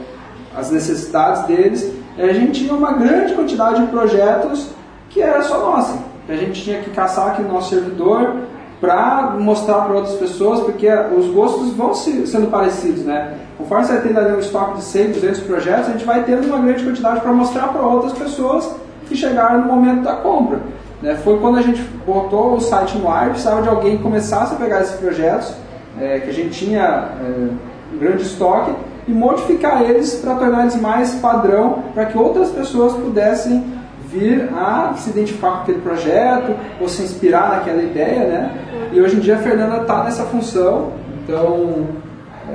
as 0.55 0.71
necessidades 0.71 1.43
deles. 1.43 1.93
E 2.17 2.21
a 2.21 2.33
gente 2.33 2.61
tinha 2.61 2.73
uma 2.73 2.93
grande 2.93 3.33
quantidade 3.33 3.81
de 3.81 3.91
projetos 3.91 4.69
que 5.09 5.21
era 5.21 5.43
só 5.43 5.59
nossa. 5.59 5.99
Que 6.25 6.31
a 6.31 6.37
gente 6.37 6.63
tinha 6.63 6.81
que 6.81 6.89
caçar 6.91 7.31
aqui 7.31 7.41
no 7.41 7.49
nosso 7.49 7.69
servidor 7.69 8.37
para 8.79 9.35
mostrar 9.39 9.81
para 9.81 9.93
outras 9.93 10.15
pessoas, 10.15 10.61
porque 10.61 10.89
os 11.15 11.27
gostos 11.27 11.71
vão 11.73 11.93
se, 11.93 12.25
sendo 12.25 12.47
parecidos, 12.47 13.03
né? 13.03 13.37
Conforme 13.61 13.85
você 13.85 13.97
tem 13.97 14.17
ali 14.17 14.33
um 14.33 14.39
estoque 14.39 14.77
de 14.77 14.83
100, 14.83 15.11
200 15.11 15.39
projetos, 15.41 15.89
a 15.89 15.91
gente 15.91 16.05
vai 16.05 16.23
tendo 16.23 16.47
uma 16.47 16.57
grande 16.59 16.83
quantidade 16.83 17.21
para 17.21 17.31
mostrar 17.31 17.67
para 17.67 17.81
outras 17.81 18.13
pessoas 18.13 18.75
que 19.07 19.15
chegaram 19.15 19.61
no 19.61 19.67
momento 19.67 20.01
da 20.01 20.15
compra. 20.15 20.59
Né? 21.01 21.15
Foi 21.23 21.37
quando 21.39 21.59
a 21.59 21.61
gente 21.61 21.81
botou 22.05 22.55
o 22.55 22.59
site 22.59 22.97
no 22.97 23.09
ar, 23.09 23.29
precisava 23.29 23.61
de 23.61 23.69
alguém 23.69 23.97
que 23.97 24.03
começasse 24.03 24.55
a 24.55 24.57
pegar 24.57 24.81
esses 24.81 24.95
projetos, 24.95 25.53
é, 25.99 26.19
que 26.19 26.29
a 26.29 26.33
gente 26.33 26.49
tinha 26.51 26.81
é, 26.81 27.49
um 27.93 27.97
grande 27.99 28.23
estoque, 28.23 28.73
e 29.07 29.11
modificar 29.11 29.83
eles 29.83 30.15
para 30.15 30.35
tornar 30.35 30.61
eles 30.61 30.79
mais 30.79 31.13
padrão, 31.15 31.83
para 31.93 32.05
que 32.05 32.17
outras 32.17 32.49
pessoas 32.49 32.93
pudessem 32.93 33.63
vir 34.07 34.49
a 34.53 34.93
se 34.97 35.09
identificar 35.11 35.51
com 35.51 35.61
aquele 35.61 35.81
projeto 35.81 36.55
ou 36.79 36.89
se 36.89 37.01
inspirar 37.01 37.49
naquela 37.49 37.81
ideia, 37.81 38.27
né? 38.27 38.51
E 38.91 38.99
hoje 38.99 39.15
em 39.15 39.19
dia 39.19 39.35
a 39.35 39.39
Fernanda 39.39 39.81
está 39.81 40.03
nessa 40.03 40.23
função, 40.25 40.91
então 41.23 41.87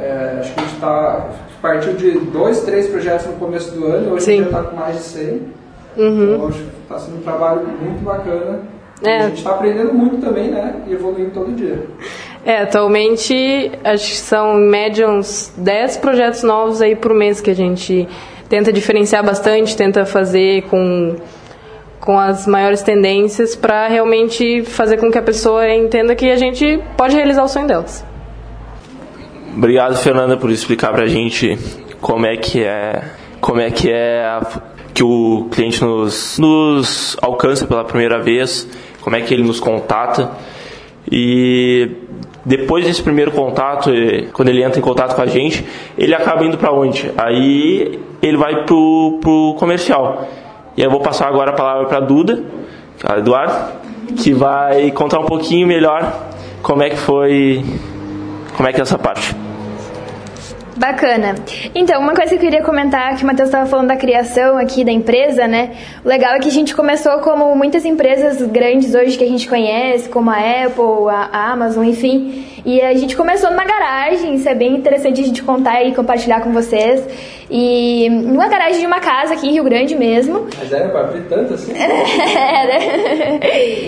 é, 0.00 0.38
acho 0.40 0.54
que 0.54 0.60
a 0.60 0.62
gente 0.62 0.74
está 0.74 1.30
partiu 1.60 1.92
de 1.94 2.12
dois, 2.12 2.60
três 2.62 2.88
projetos 2.88 3.26
no 3.26 3.34
começo 3.34 3.72
do 3.72 3.86
ano, 3.86 4.14
hoje 4.14 4.24
Sim. 4.24 4.32
em 4.32 4.36
dia 4.36 4.46
está 4.46 4.62
com 4.62 4.76
mais 4.76 4.96
de 4.96 5.02
100. 5.02 5.42
Uhum. 5.96 6.34
Então, 6.34 6.50
está 6.82 6.98
sendo 6.98 7.18
um 7.18 7.22
trabalho 7.22 7.62
muito 7.80 8.04
bacana. 8.04 8.60
É. 9.02 9.18
a 9.18 9.28
gente 9.28 9.38
está 9.38 9.50
aprendendo 9.50 9.92
muito 9.92 10.24
também, 10.24 10.50
né? 10.50 10.76
E 10.86 10.92
evoluindo 10.92 11.30
todo 11.30 11.54
dia. 11.54 11.82
É, 12.44 12.62
atualmente 12.62 13.70
acho 13.84 14.08
que 14.08 14.16
são 14.16 14.58
em 14.58 14.70
média 14.70 15.08
uns 15.08 15.52
10 15.56 15.98
projetos 15.98 16.42
novos 16.42 16.80
aí 16.80 16.96
por 16.96 17.12
mês 17.12 17.40
que 17.40 17.50
a 17.50 17.54
gente 17.54 18.08
tenta 18.48 18.72
diferenciar 18.72 19.24
bastante, 19.24 19.76
tenta 19.76 20.06
fazer 20.06 20.62
com, 20.62 21.16
com 22.00 22.18
as 22.18 22.46
maiores 22.46 22.82
tendências 22.82 23.54
para 23.54 23.88
realmente 23.88 24.62
fazer 24.62 24.96
com 24.96 25.10
que 25.10 25.18
a 25.18 25.22
pessoa 25.22 25.68
entenda 25.68 26.14
que 26.14 26.30
a 26.30 26.36
gente 26.36 26.80
pode 26.96 27.14
realizar 27.14 27.42
o 27.44 27.48
sonho 27.48 27.66
delas. 27.66 28.04
Obrigado, 29.56 29.96
Fernanda, 29.96 30.36
por 30.36 30.50
explicar 30.50 30.92
para 30.92 31.04
a 31.04 31.08
gente 31.08 31.58
como 31.98 32.26
é 32.26 32.36
que 32.36 32.62
é, 32.62 33.02
como 33.40 33.58
é 33.58 33.70
que 33.70 33.90
é 33.90 34.22
a 34.22 34.42
que 34.92 35.02
o 35.02 35.48
cliente 35.50 35.82
nos, 35.82 36.38
nos 36.38 37.16
alcança 37.22 37.66
pela 37.66 37.82
primeira 37.82 38.18
vez, 38.18 38.68
como 39.00 39.16
é 39.16 39.22
que 39.22 39.32
ele 39.32 39.42
nos 39.42 39.58
contata. 39.58 40.30
E 41.10 41.90
depois 42.44 42.84
desse 42.84 43.02
primeiro 43.02 43.30
contato, 43.30 43.90
quando 44.34 44.50
ele 44.50 44.62
entra 44.62 44.78
em 44.78 44.82
contato 44.82 45.16
com 45.16 45.22
a 45.22 45.26
gente, 45.26 45.64
ele 45.96 46.14
acaba 46.14 46.44
indo 46.44 46.58
para 46.58 46.70
onde? 46.70 47.10
Aí 47.16 47.98
ele 48.20 48.36
vai 48.36 48.66
pro, 48.66 49.18
pro 49.22 49.56
comercial. 49.58 50.28
E 50.76 50.82
eu 50.82 50.90
vou 50.90 51.00
passar 51.00 51.28
agora 51.28 51.52
a 51.52 51.54
palavra 51.54 51.86
para 51.86 52.00
Duda, 52.00 52.44
a 53.02 53.18
Eduardo, 53.18 53.72
que 54.18 54.34
vai 54.34 54.90
contar 54.90 55.18
um 55.18 55.24
pouquinho 55.24 55.66
melhor 55.66 56.30
como 56.60 56.82
é 56.82 56.90
que 56.90 56.96
foi, 56.96 57.64
como 58.54 58.68
é 58.68 58.72
que 58.74 58.80
é 58.80 58.82
essa 58.82 58.98
parte. 58.98 59.45
Bacana. 60.76 61.34
Então, 61.74 62.00
uma 62.00 62.14
coisa 62.14 62.28
que 62.28 62.36
eu 62.36 62.40
queria 62.40 62.62
comentar, 62.62 63.16
que 63.16 63.24
o 63.24 63.26
Matheus 63.26 63.48
estava 63.48 63.64
falando 63.64 63.88
da 63.88 63.96
criação 63.96 64.58
aqui 64.58 64.84
da 64.84 64.92
empresa, 64.92 65.48
né? 65.48 65.70
O 66.04 66.08
legal 66.08 66.34
é 66.34 66.38
que 66.38 66.48
a 66.48 66.52
gente 66.52 66.76
começou 66.76 67.18
como 67.20 67.54
muitas 67.56 67.84
empresas 67.84 68.42
grandes 68.42 68.94
hoje 68.94 69.16
que 69.16 69.24
a 69.24 69.28
gente 69.28 69.48
conhece, 69.48 70.08
como 70.08 70.30
a 70.30 70.36
Apple, 70.36 71.08
a 71.08 71.52
Amazon, 71.52 71.84
enfim. 71.84 72.44
E 72.66 72.82
a 72.82 72.92
gente 72.94 73.16
começou 73.16 73.48
numa 73.48 73.64
garagem, 73.64 74.34
isso 74.34 74.48
é 74.48 74.54
bem 74.54 74.74
interessante 74.74 75.20
a 75.20 75.24
gente 75.24 75.40
contar 75.40 75.84
e 75.84 75.94
compartilhar 75.94 76.40
com 76.40 76.50
vocês. 76.50 77.00
E 77.48 78.10
numa 78.10 78.48
garagem 78.48 78.80
de 78.80 78.86
uma 78.86 78.98
casa 78.98 79.34
aqui 79.34 79.46
em 79.46 79.52
Rio 79.52 79.62
Grande 79.62 79.94
mesmo. 79.94 80.48
Mas 80.58 80.72
era 80.72 80.88
pra 80.88 81.02
abrir 81.02 81.28
tanto 81.28 81.54
assim? 81.54 81.72
era. 81.78 82.76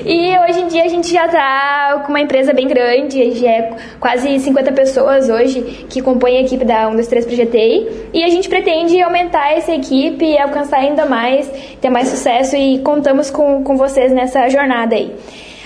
E 0.06 0.38
hoje 0.46 0.60
em 0.60 0.68
dia 0.68 0.84
a 0.84 0.88
gente 0.88 1.12
já 1.12 1.26
tá 1.26 2.04
com 2.06 2.10
uma 2.10 2.20
empresa 2.20 2.52
bem 2.52 2.68
grande, 2.68 3.32
já 3.32 3.50
é 3.50 3.76
quase 3.98 4.38
50 4.38 4.70
pessoas 4.70 5.28
hoje 5.28 5.60
que 5.90 6.00
compõem 6.00 6.36
a 6.36 6.42
equipe 6.42 6.64
da 6.64 6.84
123 6.84 7.26
Projetei. 7.26 8.08
E 8.14 8.22
a 8.22 8.28
gente 8.28 8.48
pretende 8.48 9.02
aumentar 9.02 9.54
essa 9.54 9.72
equipe 9.72 10.24
e 10.24 10.38
alcançar 10.38 10.78
ainda 10.78 11.04
mais, 11.04 11.50
ter 11.80 11.90
mais 11.90 12.06
sucesso 12.06 12.54
e 12.54 12.78
contamos 12.78 13.28
com, 13.28 13.64
com 13.64 13.76
vocês 13.76 14.12
nessa 14.12 14.48
jornada 14.48 14.94
aí. 14.94 15.12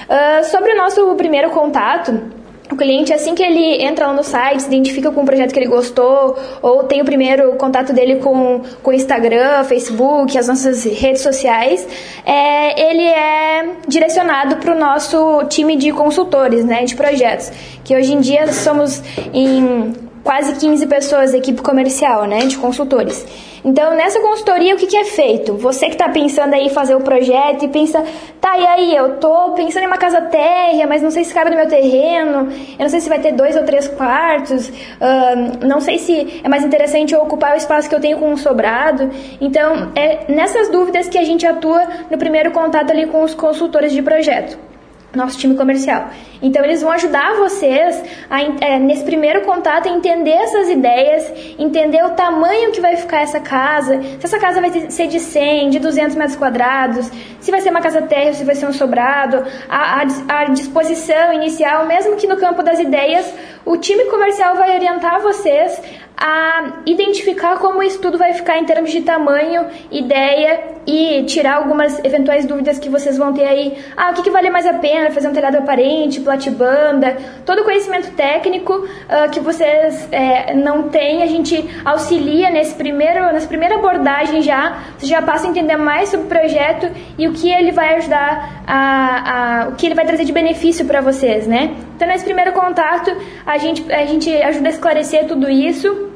Uh, 0.03 0.45
sobre 0.45 0.73
o 0.73 0.77
nosso 0.79 1.15
primeiro 1.15 1.51
contato, 1.51 2.42
o 2.73 2.77
cliente, 2.77 3.13
assim 3.13 3.35
que 3.35 3.43
ele 3.43 3.83
entra 3.83 4.07
lá 4.07 4.13
no 4.13 4.23
site, 4.23 4.63
se 4.63 4.67
identifica 4.69 5.11
com 5.11 5.23
um 5.23 5.25
projeto 5.25 5.53
que 5.53 5.59
ele 5.59 5.69
gostou, 5.69 6.39
ou 6.61 6.85
tem 6.85 7.01
o 7.01 7.05
primeiro 7.05 7.53
contato 7.53 7.93
dele 7.93 8.17
com 8.17 8.63
o 8.83 8.93
Instagram, 8.93 9.65
Facebook, 9.65 10.37
as 10.37 10.49
nossas 10.49 10.85
redes 10.85 11.23
sociais, 11.23 11.87
é, 12.25 12.91
ele 12.91 13.05
é 13.05 13.77
direcionado 13.87 14.57
para 14.57 14.75
o 14.75 14.79
nosso 14.79 15.45
time 15.49 15.77
de 15.77 15.93
consultores, 15.93 16.65
né, 16.65 16.85
de 16.85 16.97
projetos, 16.97 17.51
que 17.85 17.95
hoje 17.95 18.13
em 18.13 18.21
dia 18.21 18.53
somos 18.53 19.03
em 19.33 20.12
quase 20.23 20.55
15 20.55 20.87
pessoas, 20.87 21.35
equipe 21.35 21.61
comercial, 21.61 22.25
né, 22.25 22.41
de 22.41 22.57
consultores. 22.57 23.27
Então, 23.65 23.95
nessa 23.95 24.21
consultoria, 24.21 24.75
o 24.75 24.77
que, 24.77 24.87
que 24.87 24.97
é 24.97 25.05
feito? 25.05 25.55
Você 25.55 25.87
que 25.87 25.93
está 25.93 26.09
pensando 26.09 26.55
aí 26.55 26.69
fazer 26.69 26.97
o 26.97 27.01
projeto 27.01 27.65
e 27.65 27.69
pensa, 27.69 28.03
tá, 28.41 28.59
e 28.59 28.67
aí, 28.67 28.97
eu 28.97 29.17
tô 29.19 29.53
pensando 29.53 29.85
em 29.85 29.87
uma 29.87 29.99
casa 29.99 30.21
térrea, 30.21 30.87
mas 30.87 31.01
não 31.01 31.13
sei 31.13 31.25
se 31.25 31.33
cabe 31.33 31.51
no 31.51 31.57
meu 31.57 31.69
terreno, 31.69 32.49
eu 32.51 32.81
não 32.81 32.89
sei 32.89 33.01
se 33.01 33.09
vai 33.09 33.21
ter 33.21 33.33
dois 33.33 33.57
ou 33.57 33.63
três 33.63 33.87
quartos, 33.87 34.69
uh, 34.69 35.65
não 35.67 35.81
sei 35.81 35.99
se 35.99 36.41
é 36.43 36.49
mais 36.49 36.65
interessante 36.65 37.15
eu 37.15 37.23
ocupar 37.23 37.55
o 37.55 37.57
espaço 37.57 37.89
que 37.89 37.95
eu 37.95 38.01
tenho 38.01 38.19
com 38.19 38.33
um 38.33 38.37
sobrado. 38.37 39.11
Então, 39.41 39.93
é 39.95 40.25
nessas 40.33 40.69
dúvidas 40.69 41.09
que 41.09 41.19
a 41.19 41.25
gente 41.25 41.47
atua 41.47 41.87
no 42.11 42.19
primeiro 42.19 42.51
contato 42.51 42.91
ali 42.91 43.07
com 43.07 43.23
os 43.23 43.35
consultores 43.35 43.93
de 43.93 44.03
projeto 44.03 44.72
nosso 45.15 45.39
time 45.39 45.55
comercial. 45.55 46.11
Então 46.41 46.65
eles 46.65 46.83
vão 46.83 46.91
ajudar 46.91 47.37
vocês 47.37 48.03
a, 48.29 48.43
é, 48.43 48.79
nesse 48.79 49.05
primeiro 49.05 49.43
contato 49.43 49.89
a 49.89 49.93
entender 49.93 50.33
essas 50.33 50.69
ideias, 50.69 51.33
entender 51.59 52.05
o 52.05 52.11
tamanho 52.11 52.73
que 52.73 52.81
vai 52.81 52.97
ficar 52.97 53.21
essa 53.21 53.39
casa, 53.41 54.03
se 54.03 54.25
essa 54.25 54.39
casa 54.39 54.61
vai 54.61 54.71
ser 54.91 55.07
de 55.07 55.21
100, 55.21 55.71
de 55.71 55.79
200 55.79 56.17
metros 56.17 56.37
quadrados, 56.37 57.11
se 57.41 57.51
vai 57.51 57.61
ser 57.61 57.71
uma 57.71 57.81
casa 57.81 58.03
térrea, 58.03 58.33
se 58.35 58.45
vai 58.45 58.55
ser 58.55 58.67
um 58.67 58.73
sobrado, 58.73 59.45
a, 59.69 60.03
a, 60.03 60.41
a 60.41 60.45
disposição 60.47 61.33
inicial, 61.33 61.87
mesmo 61.87 62.17
que 62.17 62.27
no 62.27 62.37
campo 62.37 62.63
das 62.63 62.79
ideias, 62.79 63.33
o 63.65 63.77
time 63.77 64.05
comercial 64.07 64.57
vai 64.57 64.75
orientar 64.75 65.21
vocês 65.21 65.81
a 66.17 66.83
identificar 66.87 67.59
como 67.59 67.83
isso 67.83 68.01
tudo 68.01 68.17
vai 68.17 68.33
ficar 68.33 68.57
em 68.57 68.65
termos 68.65 68.93
de 68.93 69.01
tamanho, 69.01 69.67
ideia 69.91 70.61
e 70.87 71.25
tirar 71.25 71.57
algumas 71.57 71.99
eventuais 72.05 72.47
dúvidas 72.47 72.79
que 72.79 72.89
vocês 72.89 73.19
vão 73.19 73.33
ter 73.33 73.45
aí. 73.45 73.77
Ah, 73.97 74.11
o 74.11 74.15
que, 74.15 74.23
que 74.23 74.31
vale 74.31 74.49
mais 74.49 74.65
a 74.65 74.75
pena? 74.75 75.11
Fazer 75.11 75.27
um 75.27 75.33
telhado 75.33 75.57
aparente, 75.57 76.21
platibanda, 76.21 77.17
todo 77.45 77.63
o 77.63 77.65
conhecimento 77.65 78.13
técnico 78.13 78.73
uh, 78.73 79.31
que 79.33 79.41
vocês 79.41 80.09
é, 80.13 80.55
não 80.55 80.89
têm, 80.91 81.25
a 81.25 81.27
gente 81.27 81.69
auxilia 81.85 82.51
nesse 82.51 82.75
primeiro, 82.75 83.25
nessa 83.33 83.49
primeira 83.49 83.77
abordagem 83.77 84.43
já, 84.43 84.81
você 84.97 85.07
já 85.07 85.21
passa 85.23 85.49
a 85.49 85.51
entender 85.51 85.77
mais 85.77 86.09
sobre 86.09 86.27
o 86.27 86.29
projeto 86.29 86.89
e 87.19 87.27
o 87.27 87.33
que 87.33 87.51
ele 87.51 87.73
vai 87.73 87.97
ajudar 87.97 88.63
a, 88.65 89.65
a 89.65 89.69
o 89.71 89.73
que 89.75 89.87
ele 89.87 89.95
vai 89.95 90.07
trazer 90.07 90.25
de 90.25 90.33
benefício 90.33 90.85
para 90.85 91.01
vocês, 91.01 91.49
né? 91.49 91.75
Então 92.03 92.11
nesse 92.11 92.25
primeiro 92.25 92.51
contato 92.51 93.17
a 93.47 93.59
gente, 93.59 93.81
a 93.93 94.05
gente 94.05 94.29
ajuda 94.29 94.67
a 94.67 94.73
esclarecer 94.73 95.29
tudo 95.29 95.49
isso 95.49 96.09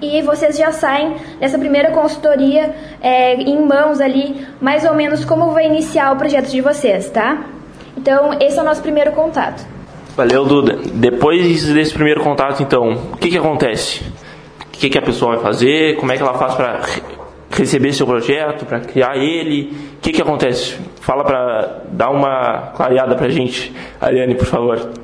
e 0.00 0.22
vocês 0.22 0.56
já 0.56 0.72
saem 0.72 1.16
dessa 1.38 1.58
primeira 1.58 1.90
consultoria 1.90 2.74
é, 3.02 3.34
em 3.34 3.62
mãos 3.62 4.00
ali, 4.00 4.46
mais 4.58 4.86
ou 4.86 4.94
menos 4.94 5.22
como 5.22 5.50
vai 5.50 5.66
iniciar 5.66 6.12
o 6.12 6.16
projeto 6.16 6.48
de 6.48 6.62
vocês, 6.62 7.10
tá? 7.10 7.44
Então, 7.94 8.38
esse 8.40 8.58
é 8.58 8.62
o 8.62 8.64
nosso 8.64 8.80
primeiro 8.80 9.12
contato. 9.12 9.66
Valeu, 10.16 10.46
Duda. 10.46 10.78
Depois 10.94 11.66
desse 11.66 11.92
primeiro 11.92 12.22
contato, 12.22 12.62
então, 12.62 12.92
o 13.12 13.16
que, 13.18 13.28
que 13.28 13.36
acontece? 13.36 14.02
O 14.62 14.70
que, 14.72 14.88
que 14.88 14.96
a 14.96 15.02
pessoa 15.02 15.34
vai 15.34 15.44
fazer? 15.44 15.96
Como 15.96 16.10
é 16.10 16.16
que 16.16 16.22
ela 16.22 16.38
faz 16.38 16.54
para 16.54 16.80
receber 17.50 17.92
seu 17.92 18.06
projeto, 18.06 18.64
para 18.64 18.80
criar 18.80 19.18
ele? 19.18 19.76
O 19.98 20.00
que, 20.00 20.10
que 20.10 20.22
acontece? 20.22 20.78
Fala 21.02 21.22
para 21.22 21.82
dar 21.92 22.08
uma 22.08 22.72
clareada 22.74 23.14
para 23.14 23.26
a 23.26 23.30
gente, 23.30 23.74
Ariane, 24.00 24.34
por 24.36 24.46
favor. 24.46 25.03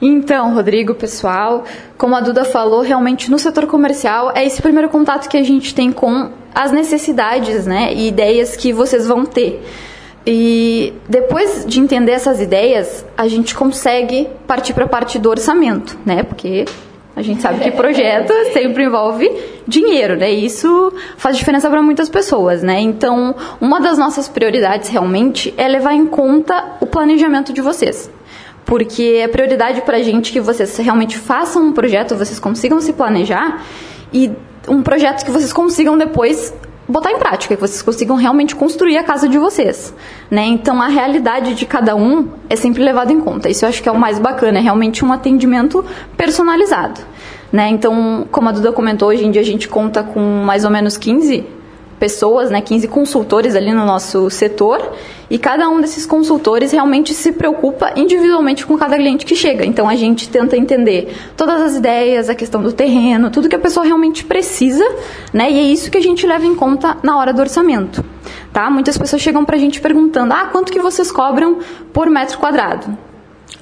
Então, 0.00 0.54
Rodrigo, 0.54 0.94
pessoal, 0.94 1.64
como 1.98 2.16
a 2.16 2.20
Duda 2.20 2.44
falou, 2.44 2.80
realmente 2.80 3.30
no 3.30 3.38
setor 3.38 3.66
comercial 3.66 4.32
é 4.34 4.44
esse 4.44 4.62
primeiro 4.62 4.88
contato 4.88 5.28
que 5.28 5.36
a 5.36 5.42
gente 5.42 5.74
tem 5.74 5.92
com 5.92 6.30
as 6.54 6.72
necessidades 6.72 7.66
né, 7.66 7.92
e 7.92 8.08
ideias 8.08 8.56
que 8.56 8.72
vocês 8.72 9.06
vão 9.06 9.26
ter. 9.26 9.62
E 10.26 10.92
depois 11.08 11.64
de 11.66 11.80
entender 11.80 12.12
essas 12.12 12.40
ideias, 12.40 13.04
a 13.16 13.26
gente 13.26 13.54
consegue 13.54 14.28
partir 14.46 14.74
para 14.74 14.84
a 14.84 14.88
parte 14.88 15.18
do 15.18 15.30
orçamento, 15.30 15.98
né? 16.04 16.22
Porque 16.22 16.66
a 17.16 17.22
gente 17.22 17.40
sabe 17.40 17.60
que 17.60 17.70
projeto 17.70 18.32
sempre 18.52 18.84
envolve 18.84 19.30
dinheiro, 19.66 20.16
né? 20.16 20.30
Isso 20.30 20.92
faz 21.16 21.36
diferença 21.38 21.70
para 21.70 21.82
muitas 21.82 22.10
pessoas, 22.10 22.62
né? 22.62 22.80
Então, 22.80 23.34
uma 23.60 23.80
das 23.80 23.96
nossas 23.96 24.28
prioridades 24.28 24.90
realmente 24.90 25.54
é 25.56 25.66
levar 25.66 25.94
em 25.94 26.06
conta 26.06 26.76
o 26.80 26.86
planejamento 26.86 27.52
de 27.52 27.62
vocês. 27.62 28.10
Porque 28.70 29.18
é 29.20 29.26
prioridade 29.26 29.80
para 29.80 29.96
a 29.96 30.02
gente 30.02 30.30
que 30.30 30.40
vocês 30.40 30.76
realmente 30.76 31.18
façam 31.18 31.60
um 31.66 31.72
projeto, 31.72 32.14
vocês 32.14 32.38
consigam 32.38 32.80
se 32.80 32.92
planejar 32.92 33.64
e 34.12 34.30
um 34.68 34.80
projeto 34.80 35.24
que 35.24 35.30
vocês 35.32 35.52
consigam 35.52 35.98
depois 35.98 36.54
botar 36.86 37.10
em 37.10 37.18
prática, 37.18 37.56
que 37.56 37.60
vocês 37.60 37.82
consigam 37.82 38.14
realmente 38.14 38.54
construir 38.54 38.96
a 38.96 39.02
casa 39.02 39.28
de 39.28 39.38
vocês, 39.38 39.92
né? 40.30 40.44
Então 40.44 40.80
a 40.80 40.86
realidade 40.86 41.54
de 41.54 41.66
cada 41.66 41.96
um 41.96 42.28
é 42.48 42.54
sempre 42.54 42.80
levada 42.80 43.12
em 43.12 43.20
conta. 43.20 43.48
Isso 43.48 43.64
eu 43.64 43.68
acho 43.68 43.82
que 43.82 43.88
é 43.88 43.92
o 43.92 43.98
mais 43.98 44.20
bacana, 44.20 44.58
é 44.58 44.62
realmente 44.62 45.04
um 45.04 45.12
atendimento 45.12 45.84
personalizado, 46.16 47.00
né? 47.50 47.68
Então, 47.70 48.24
como 48.30 48.50
a 48.50 48.52
Duda 48.52 48.70
comentou, 48.70 49.08
hoje 49.08 49.26
em 49.26 49.32
dia 49.32 49.42
a 49.42 49.44
gente 49.44 49.68
conta 49.68 50.04
com 50.04 50.20
mais 50.44 50.64
ou 50.64 50.70
menos 50.70 50.96
15 50.96 51.44
pessoas, 52.00 52.50
né, 52.50 52.62
15 52.62 52.88
consultores 52.88 53.54
ali 53.54 53.72
no 53.72 53.84
nosso 53.84 54.30
setor, 54.30 54.94
e 55.28 55.38
cada 55.38 55.68
um 55.68 55.80
desses 55.80 56.06
consultores 56.06 56.72
realmente 56.72 57.12
se 57.12 57.30
preocupa 57.30 57.92
individualmente 57.94 58.66
com 58.66 58.76
cada 58.76 58.96
cliente 58.96 59.26
que 59.26 59.36
chega. 59.36 59.64
Então 59.64 59.88
a 59.88 59.94
gente 59.94 60.28
tenta 60.28 60.56
entender 60.56 61.14
todas 61.36 61.60
as 61.60 61.76
ideias, 61.76 62.30
a 62.30 62.34
questão 62.34 62.62
do 62.62 62.72
terreno, 62.72 63.30
tudo 63.30 63.48
que 63.48 63.54
a 63.54 63.58
pessoa 63.58 63.84
realmente 63.84 64.24
precisa, 64.24 64.84
né? 65.32 65.52
E 65.52 65.58
é 65.58 65.62
isso 65.62 65.90
que 65.90 65.98
a 65.98 66.02
gente 66.02 66.26
leva 66.26 66.46
em 66.46 66.54
conta 66.54 66.96
na 67.02 67.18
hora 67.18 67.32
do 67.32 67.40
orçamento. 67.40 68.02
Tá? 68.52 68.68
Muitas 68.70 68.98
pessoas 68.98 69.22
chegam 69.22 69.44
para 69.44 69.56
a 69.56 69.58
gente 69.58 69.80
perguntando: 69.80 70.32
"Ah, 70.32 70.48
quanto 70.50 70.72
que 70.72 70.80
vocês 70.80 71.12
cobram 71.12 71.58
por 71.92 72.08
metro 72.08 72.38
quadrado?" 72.38 72.96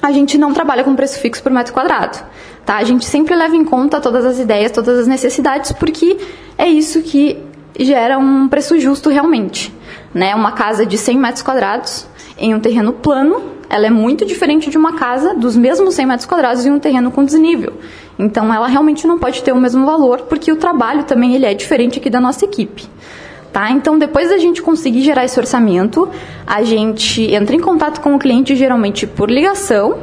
A 0.01 0.13
gente 0.13 0.39
não 0.39 0.55
trabalha 0.55 0.85
com 0.85 0.95
preço 0.95 1.19
fixo 1.19 1.43
por 1.43 1.51
metro 1.51 1.73
quadrado. 1.73 2.19
Tá? 2.65 2.77
A 2.77 2.85
gente 2.85 3.05
sempre 3.05 3.35
leva 3.35 3.57
em 3.57 3.65
conta 3.65 4.01
todas 4.01 4.25
as 4.25 4.39
ideias, 4.39 4.71
todas 4.71 4.99
as 5.01 5.07
necessidades, 5.07 5.73
porque 5.73 6.17
é 6.57 6.69
isso 6.69 7.03
que 7.03 7.48
gera 7.79 8.19
um 8.19 8.49
preço 8.49 8.79
justo 8.79 9.09
realmente. 9.09 9.73
Né? 10.13 10.35
Uma 10.35 10.53
casa 10.53 10.85
de 10.85 10.99
100 10.99 11.19
metros 11.19 11.43
quadrados 11.43 12.07
em 12.37 12.55
um 12.55 12.61
terreno 12.61 12.93
plano, 12.93 13.43
ela 13.69 13.87
é 13.87 13.91
muito 13.91 14.25
diferente 14.25 14.71
de 14.71 14.79
uma 14.79 14.95
casa 14.95 15.35
dos 15.35 15.57
mesmos 15.57 15.95
100 15.95 16.07
metros 16.07 16.27
quadrados 16.27 16.65
em 16.65 16.71
um 16.71 16.79
terreno 16.79 17.11
com 17.11 17.25
desnível. 17.25 17.75
Então, 18.19 18.53
ela 18.53 18.67
realmente 18.67 19.07
não 19.07 19.19
pode 19.19 19.43
ter 19.43 19.53
o 19.53 19.61
mesmo 19.61 19.85
valor, 19.85 20.23
porque 20.23 20.51
o 20.51 20.57
trabalho 20.57 21.05
também 21.05 21.35
ele 21.35 21.47
é 21.47 21.55
diferente 21.55 21.99
aqui 21.99 22.09
da 22.11 22.21
nossa 22.21 22.45
equipe. 22.45 22.87
Tá? 23.53 23.71
Então, 23.71 23.99
depois 23.99 24.29
da 24.29 24.39
gente 24.39 24.63
conseguir 24.63 25.03
gerar 25.03 25.25
esse 25.25 25.39
orçamento, 25.39 26.09
a 26.47 26.63
gente 26.63 27.23
entra 27.33 27.55
em 27.55 27.61
contato 27.61 28.01
com 28.01 28.15
o 28.15 28.19
cliente 28.19 28.55
geralmente 28.57 29.07
por 29.07 29.31
ligação, 29.31 29.99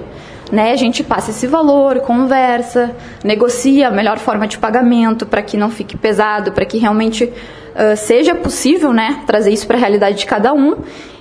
né? 0.51 0.71
A 0.71 0.75
gente 0.75 1.03
passa 1.03 1.31
esse 1.31 1.47
valor, 1.47 1.99
conversa, 1.99 2.95
negocia 3.23 3.87
a 3.87 3.91
melhor 3.91 4.17
forma 4.17 4.47
de 4.47 4.57
pagamento 4.57 5.25
para 5.25 5.41
que 5.41 5.57
não 5.57 5.69
fique 5.69 5.97
pesado, 5.97 6.51
para 6.51 6.65
que 6.65 6.77
realmente 6.77 7.25
uh, 7.25 7.97
seja 7.97 8.35
possível, 8.35 8.93
né, 8.93 9.23
trazer 9.25 9.51
isso 9.51 9.65
para 9.67 9.77
a 9.77 9.79
realidade 9.79 10.19
de 10.19 10.25
cada 10.25 10.53
um. 10.53 10.77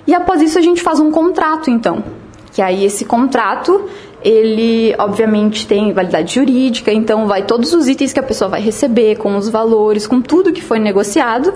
E 0.06 0.14
após 0.14 0.42
isso 0.42 0.58
a 0.58 0.62
gente 0.62 0.82
faz 0.82 1.00
um 1.00 1.10
contrato, 1.10 1.70
então. 1.70 2.04
Que 2.52 2.60
aí 2.60 2.84
esse 2.84 3.04
contrato, 3.04 3.88
ele 4.22 4.94
obviamente 4.98 5.66
tem 5.66 5.92
validade 5.92 6.34
jurídica, 6.34 6.92
então 6.92 7.26
vai 7.26 7.42
todos 7.42 7.72
os 7.72 7.88
itens 7.88 8.12
que 8.12 8.20
a 8.20 8.22
pessoa 8.22 8.48
vai 8.50 8.60
receber, 8.60 9.16
com 9.16 9.36
os 9.36 9.48
valores, 9.48 10.06
com 10.06 10.20
tudo 10.20 10.52
que 10.52 10.62
foi 10.62 10.78
negociado, 10.78 11.52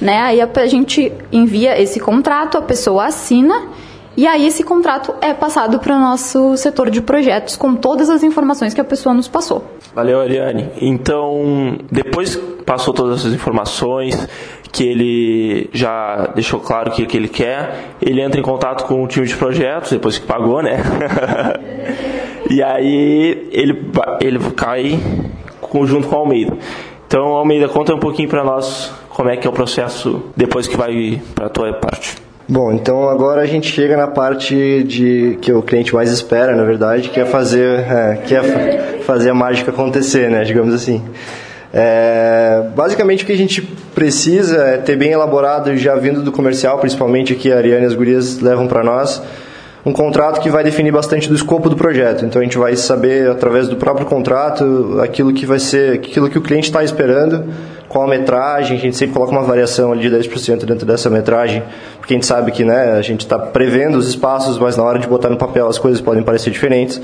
né? 0.00 0.18
Aí 0.22 0.40
a 0.40 0.66
gente 0.66 1.12
envia 1.30 1.80
esse 1.80 2.00
contrato, 2.00 2.56
a 2.56 2.62
pessoa 2.62 3.06
assina 3.06 3.68
e 4.20 4.26
aí 4.26 4.46
esse 4.46 4.62
contrato 4.62 5.14
é 5.22 5.32
passado 5.32 5.78
para 5.78 5.96
o 5.96 5.98
nosso 5.98 6.54
setor 6.54 6.90
de 6.90 7.00
projetos 7.00 7.56
com 7.56 7.74
todas 7.74 8.10
as 8.10 8.22
informações 8.22 8.74
que 8.74 8.80
a 8.82 8.84
pessoa 8.84 9.14
nos 9.14 9.26
passou. 9.26 9.64
Valeu, 9.94 10.20
Ariane. 10.20 10.68
Então, 10.78 11.78
depois 11.90 12.36
passou 12.66 12.92
todas 12.92 13.20
essas 13.20 13.32
informações, 13.32 14.28
que 14.70 14.84
ele 14.84 15.70
já 15.72 16.26
deixou 16.34 16.60
claro 16.60 16.90
o 16.90 16.92
que, 16.92 17.06
que 17.06 17.16
ele 17.16 17.28
quer, 17.28 17.94
ele 17.98 18.20
entra 18.20 18.38
em 18.38 18.42
contato 18.42 18.84
com 18.84 19.02
o 19.02 19.08
time 19.08 19.26
de 19.26 19.34
projetos, 19.34 19.90
depois 19.90 20.18
que 20.18 20.26
pagou, 20.26 20.62
né? 20.62 20.82
e 22.50 22.62
aí 22.62 23.48
ele, 23.50 23.90
ele 24.20 24.38
cai 24.54 25.00
junto 25.86 26.08
com 26.08 26.16
o 26.16 26.18
Almeida. 26.18 26.58
Então, 27.06 27.28
Almeida, 27.28 27.70
conta 27.70 27.94
um 27.94 27.98
pouquinho 27.98 28.28
para 28.28 28.44
nós 28.44 28.92
como 29.08 29.30
é 29.30 29.38
que 29.38 29.46
é 29.46 29.50
o 29.50 29.52
processo 29.54 30.24
depois 30.36 30.68
que 30.68 30.76
vai 30.76 31.22
para 31.34 31.46
a 31.46 31.48
tua 31.48 31.72
parte. 31.72 32.19
Bom, 32.50 32.72
então 32.72 33.08
agora 33.08 33.42
a 33.42 33.46
gente 33.46 33.70
chega 33.70 33.96
na 33.96 34.08
parte 34.08 34.82
de 34.82 35.38
que 35.40 35.52
o 35.52 35.62
cliente 35.62 35.94
mais 35.94 36.10
espera, 36.10 36.56
na 36.56 36.64
verdade, 36.64 37.08
que 37.08 37.20
é 37.20 37.24
fazer, 37.24 37.78
é, 37.78 38.22
que 38.26 38.34
é 38.34 38.98
fazer 39.06 39.30
a 39.30 39.34
mágica 39.34 39.70
acontecer, 39.70 40.28
né, 40.28 40.42
digamos 40.42 40.74
assim. 40.74 41.00
É, 41.72 42.64
basicamente 42.74 43.22
o 43.22 43.26
que 43.28 43.32
a 43.32 43.36
gente 43.36 43.62
precisa 43.94 44.64
é 44.64 44.78
ter 44.78 44.96
bem 44.96 45.12
elaborado, 45.12 45.76
já 45.76 45.94
vindo 45.94 46.22
do 46.22 46.32
comercial, 46.32 46.78
principalmente 46.78 47.36
que 47.36 47.52
a 47.52 47.56
Ariane 47.56 47.84
e 47.84 47.86
as 47.86 47.94
gurias 47.94 48.40
levam 48.40 48.66
para 48.66 48.82
nós, 48.82 49.22
um 49.86 49.92
contrato 49.92 50.40
que 50.40 50.50
vai 50.50 50.64
definir 50.64 50.90
bastante 50.90 51.28
do 51.28 51.36
escopo 51.36 51.68
do 51.68 51.76
projeto. 51.76 52.24
Então 52.24 52.42
a 52.42 52.44
gente 52.44 52.58
vai 52.58 52.74
saber 52.74 53.30
através 53.30 53.68
do 53.68 53.76
próprio 53.76 54.06
contrato 54.06 54.98
aquilo 55.00 55.32
que 55.32 55.46
vai 55.46 55.60
ser, 55.60 55.92
aquilo 55.92 56.28
que 56.28 56.36
o 56.36 56.42
cliente 56.42 56.66
está 56.66 56.82
esperando 56.82 57.44
qual 57.90 58.04
a 58.04 58.06
metragem, 58.06 58.76
a 58.76 58.80
gente 58.80 58.96
sempre 58.96 59.14
coloca 59.14 59.32
uma 59.32 59.42
variação 59.42 59.90
ali 59.90 60.08
de 60.08 60.16
10% 60.16 60.64
dentro 60.64 60.86
dessa 60.86 61.10
metragem, 61.10 61.60
porque 61.98 62.14
a 62.14 62.16
gente 62.16 62.24
sabe 62.24 62.52
que 62.52 62.64
né, 62.64 62.92
a 62.92 63.02
gente 63.02 63.22
está 63.22 63.36
prevendo 63.36 63.98
os 63.98 64.06
espaços, 64.06 64.60
mas 64.60 64.76
na 64.76 64.84
hora 64.84 65.00
de 65.00 65.08
botar 65.08 65.28
no 65.28 65.36
papel 65.36 65.66
as 65.66 65.76
coisas 65.76 66.00
podem 66.00 66.22
parecer 66.22 66.52
diferentes. 66.52 67.02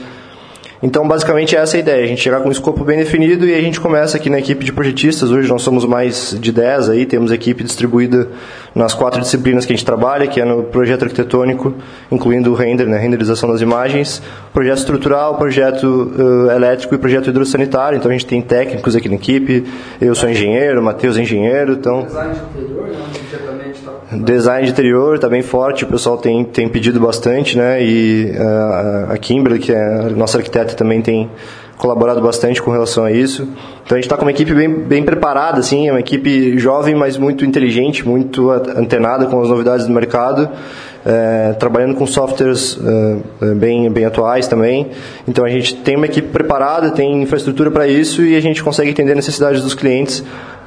Então, 0.83 1.09
basicamente, 1.09 1.57
essa 1.57 1.77
é 1.77 1.79
a 1.79 1.81
ideia, 1.81 2.05
a 2.05 2.07
gente 2.07 2.21
chegar 2.21 2.41
com 2.41 2.49
um 2.49 2.53
escopo 2.53 2.85
bem 2.85 2.99
definido 2.99 3.47
e 3.47 3.55
a 3.55 3.61
gente 3.61 3.81
começa 3.81 4.17
aqui 4.17 4.29
na 4.29 4.39
equipe 4.39 4.65
de 4.65 4.73
projetistas. 4.73 5.31
Hoje 5.31 5.49
nós 5.49 5.63
somos 5.63 5.87
mais 5.87 6.37
de 6.39 6.53
10 6.53 6.91
aí, 6.91 7.07
temos 7.07 7.33
equipe 7.33 7.65
distribuída 7.65 8.29
nas 8.75 8.93
quatro 8.93 9.21
disciplinas 9.21 9.65
que 9.65 9.73
a 9.73 9.77
gente 9.77 9.87
trabalha, 9.87 10.27
que 10.27 10.41
é 10.41 10.45
no 10.45 10.65
projeto 10.65 11.05
arquitetônico, 11.05 11.75
incluindo 12.13 12.53
o 12.53 12.55
render, 12.55 12.87
né, 12.87 12.99
renderização 12.99 13.49
das 13.49 13.63
imagens, 13.63 14.23
projeto 14.53 14.79
estrutural, 14.79 15.37
projeto 15.37 15.85
uh, 15.85 16.51
elétrico 16.51 16.95
e 16.95 16.99
projeto 16.99 17.31
hidrossanitário. 17.31 17.97
Então, 17.97 18.11
a 18.11 18.13
gente 18.13 18.27
tem 18.27 18.43
técnicos 18.43 18.95
aqui 18.95 19.09
na 19.09 19.15
equipe, 19.15 19.65
eu 19.99 20.15
sou 20.15 20.29
engenheiro, 20.29 20.83
Matheus 20.83 21.17
é 21.17 21.23
engenheiro, 21.23 21.73
então... 21.73 22.03
Design 22.03 22.35
de 22.35 22.61
interior, 22.61 22.89
né? 22.89 23.66
Design 24.13 24.67
de 24.67 24.73
interior 24.73 25.17
está 25.17 25.29
bem 25.29 25.43
forte, 25.43 25.83
o 25.83 25.89
pessoal 25.89 26.17
tem, 26.17 26.45
tem 26.45 26.69
pedido 26.69 27.01
bastante, 27.01 27.59
né? 27.59 27.83
E 27.83 28.33
uh, 28.37 29.13
a 29.13 29.19
Kimberly, 29.19 29.59
que 29.59 29.73
é 29.73 29.85
a 29.85 30.11
nossa 30.11 30.39
arquiteta, 30.39 30.75
também 30.75 31.03
tem 31.03 31.29
colaborado 31.77 32.21
bastante 32.21 32.63
com 32.63 32.71
relação 32.71 33.05
a 33.05 33.11
isso. 33.11 33.49
Então 33.85 33.97
a 33.97 34.01
gente 34.01 34.05
está 34.05 34.17
com 34.17 34.23
uma 34.23 34.31
equipe 34.31 34.55
bem, 34.55 34.69
bem 34.69 35.03
preparada, 35.03 35.59
assim, 35.59 35.89
é 35.89 35.91
uma 35.91 36.01
equipe 36.01 36.57
jovem, 36.57 36.95
mas 36.95 37.19
muito 37.19 37.45
inteligente, 37.45 38.07
muito 38.07 38.51
antenada 38.51 39.27
com 39.27 39.41
as 39.41 39.49
novidades 39.49 39.87
do 39.87 39.93
mercado, 39.93 40.49
é, 41.05 41.55
trabalhando 41.59 41.97
com 41.97 42.07
softwares 42.07 42.79
é, 43.43 43.55
bem, 43.55 43.91
bem 43.91 44.05
atuais 44.05 44.47
também. 44.47 44.89
Então 45.27 45.45
a 45.45 45.49
gente 45.49 45.75
tem 45.77 45.97
uma 45.97 46.07
equipe 46.07 46.29
preparada, 46.29 46.91
tem 46.91 47.23
infraestrutura 47.23 47.73
para 47.73 47.87
isso 47.89 48.23
e 48.23 48.37
a 48.37 48.41
gente 48.41 48.63
consegue 48.63 48.91
entender 48.91 49.11
as 49.11 49.17
necessidades 49.17 49.63
dos 49.63 49.75
clientes 49.75 50.25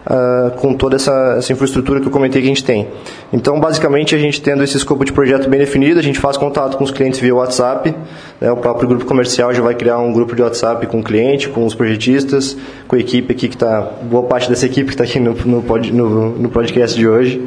uh, 0.09 0.51
com 0.57 0.73
toda 0.73 0.95
essa, 0.95 1.35
essa, 1.37 1.53
infraestrutura 1.53 2.01
que 2.01 2.07
eu 2.07 2.11
comentei 2.11 2.41
que 2.41 2.47
a 2.47 2.49
gente 2.49 2.63
tem. 2.63 2.87
Então, 3.31 3.59
basicamente, 3.59 4.15
a 4.15 4.17
gente 4.17 4.41
tendo 4.41 4.63
esse 4.63 4.75
escopo 4.75 5.05
de 5.05 5.13
projeto 5.13 5.47
bem 5.47 5.59
definido, 5.59 5.99
a 5.99 6.03
gente 6.03 6.19
faz 6.19 6.35
contato 6.35 6.77
com 6.77 6.83
os 6.83 6.91
clientes 6.91 7.19
via 7.19 7.33
WhatsApp, 7.35 7.93
né, 8.41 8.51
o 8.51 8.57
próprio 8.57 8.89
grupo 8.89 9.05
comercial 9.05 9.53
já 9.53 9.61
vai 9.61 9.75
criar 9.75 9.99
um 9.99 10.11
grupo 10.11 10.35
de 10.35 10.41
WhatsApp 10.41 10.85
com 10.87 10.99
o 10.99 11.03
cliente, 11.03 11.49
com 11.49 11.65
os 11.65 11.75
projetistas, 11.75 12.57
com 12.87 12.95
a 12.95 12.99
equipe 12.99 13.31
aqui 13.31 13.47
que 13.47 13.55
está, 13.55 13.81
boa 14.01 14.23
parte 14.23 14.49
dessa 14.49 14.65
equipe 14.65 14.87
que 14.87 14.93
está 14.93 15.03
aqui 15.03 15.19
no, 15.19 15.33
no, 15.45 15.61
pod, 15.61 15.91
no, 15.93 16.31
no 16.31 16.49
podcast 16.49 16.97
de 16.97 17.07
hoje. 17.07 17.41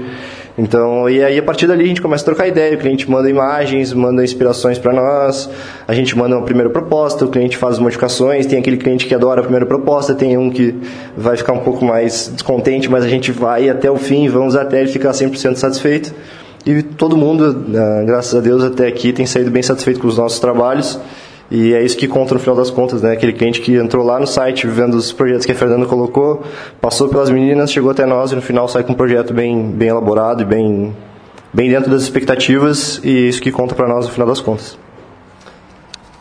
Então, 0.56 1.08
e 1.08 1.24
aí 1.24 1.38
a 1.38 1.42
partir 1.42 1.66
dali 1.66 1.84
a 1.84 1.86
gente 1.86 2.02
começa 2.02 2.22
a 2.24 2.26
trocar 2.26 2.46
ideia, 2.46 2.74
o 2.74 2.78
cliente 2.78 3.10
manda 3.10 3.28
imagens, 3.28 3.92
manda 3.92 4.22
inspirações 4.22 4.78
para 4.78 4.92
nós, 4.92 5.48
a 5.88 5.94
gente 5.94 6.16
manda 6.16 6.36
uma 6.36 6.44
primeira 6.44 6.68
proposta, 6.68 7.24
o 7.24 7.28
cliente 7.28 7.56
faz 7.56 7.78
modificações, 7.78 8.44
tem 8.44 8.58
aquele 8.58 8.76
cliente 8.76 9.06
que 9.06 9.14
adora 9.14 9.40
a 9.40 9.42
primeira 9.42 9.64
proposta, 9.64 10.14
tem 10.14 10.36
um 10.36 10.50
que 10.50 10.74
vai 11.16 11.36
ficar 11.38 11.54
um 11.54 11.60
pouco 11.60 11.84
mais 11.84 12.30
descontente, 12.34 12.90
mas 12.90 13.02
a 13.02 13.08
gente 13.08 13.32
vai 13.32 13.70
até 13.70 13.90
o 13.90 13.96
fim, 13.96 14.28
vamos 14.28 14.54
até 14.54 14.80
ele 14.80 14.90
ficar 14.90 15.12
100% 15.12 15.56
satisfeito. 15.56 16.14
E 16.66 16.82
todo 16.82 17.16
mundo, 17.16 17.64
ah, 17.74 18.04
graças 18.04 18.34
a 18.34 18.40
Deus, 18.40 18.62
até 18.62 18.86
aqui 18.86 19.12
tem 19.12 19.26
saído 19.26 19.50
bem 19.50 19.62
satisfeito 19.62 20.00
com 20.00 20.06
os 20.06 20.18
nossos 20.18 20.38
trabalhos. 20.38 20.98
E 21.54 21.74
é 21.74 21.82
isso 21.82 21.98
que 21.98 22.08
conta 22.08 22.32
no 22.32 22.40
final 22.40 22.56
das 22.56 22.70
contas, 22.70 23.02
né? 23.02 23.12
Aquele 23.12 23.34
cliente 23.34 23.60
que 23.60 23.74
entrou 23.76 24.02
lá 24.02 24.18
no 24.18 24.26
site, 24.26 24.66
vendo 24.66 24.94
os 24.94 25.12
projetos 25.12 25.44
que 25.44 25.52
a 25.52 25.54
Fernanda 25.54 25.84
colocou, 25.84 26.42
passou 26.80 27.10
pelas 27.10 27.28
meninas, 27.28 27.70
chegou 27.70 27.90
até 27.90 28.06
nós 28.06 28.32
e 28.32 28.34
no 28.34 28.40
final 28.40 28.66
sai 28.68 28.82
com 28.82 28.94
um 28.94 28.96
projeto 28.96 29.34
bem, 29.34 29.70
bem 29.70 29.90
elaborado 29.90 30.40
e 30.40 30.46
bem, 30.46 30.96
bem 31.52 31.68
dentro 31.68 31.90
das 31.90 32.00
expectativas 32.04 33.02
e 33.04 33.10
é 33.10 33.28
isso 33.28 33.42
que 33.42 33.52
conta 33.52 33.74
para 33.74 33.86
nós 33.86 34.06
no 34.06 34.12
final 34.12 34.26
das 34.26 34.40
contas. 34.40 34.78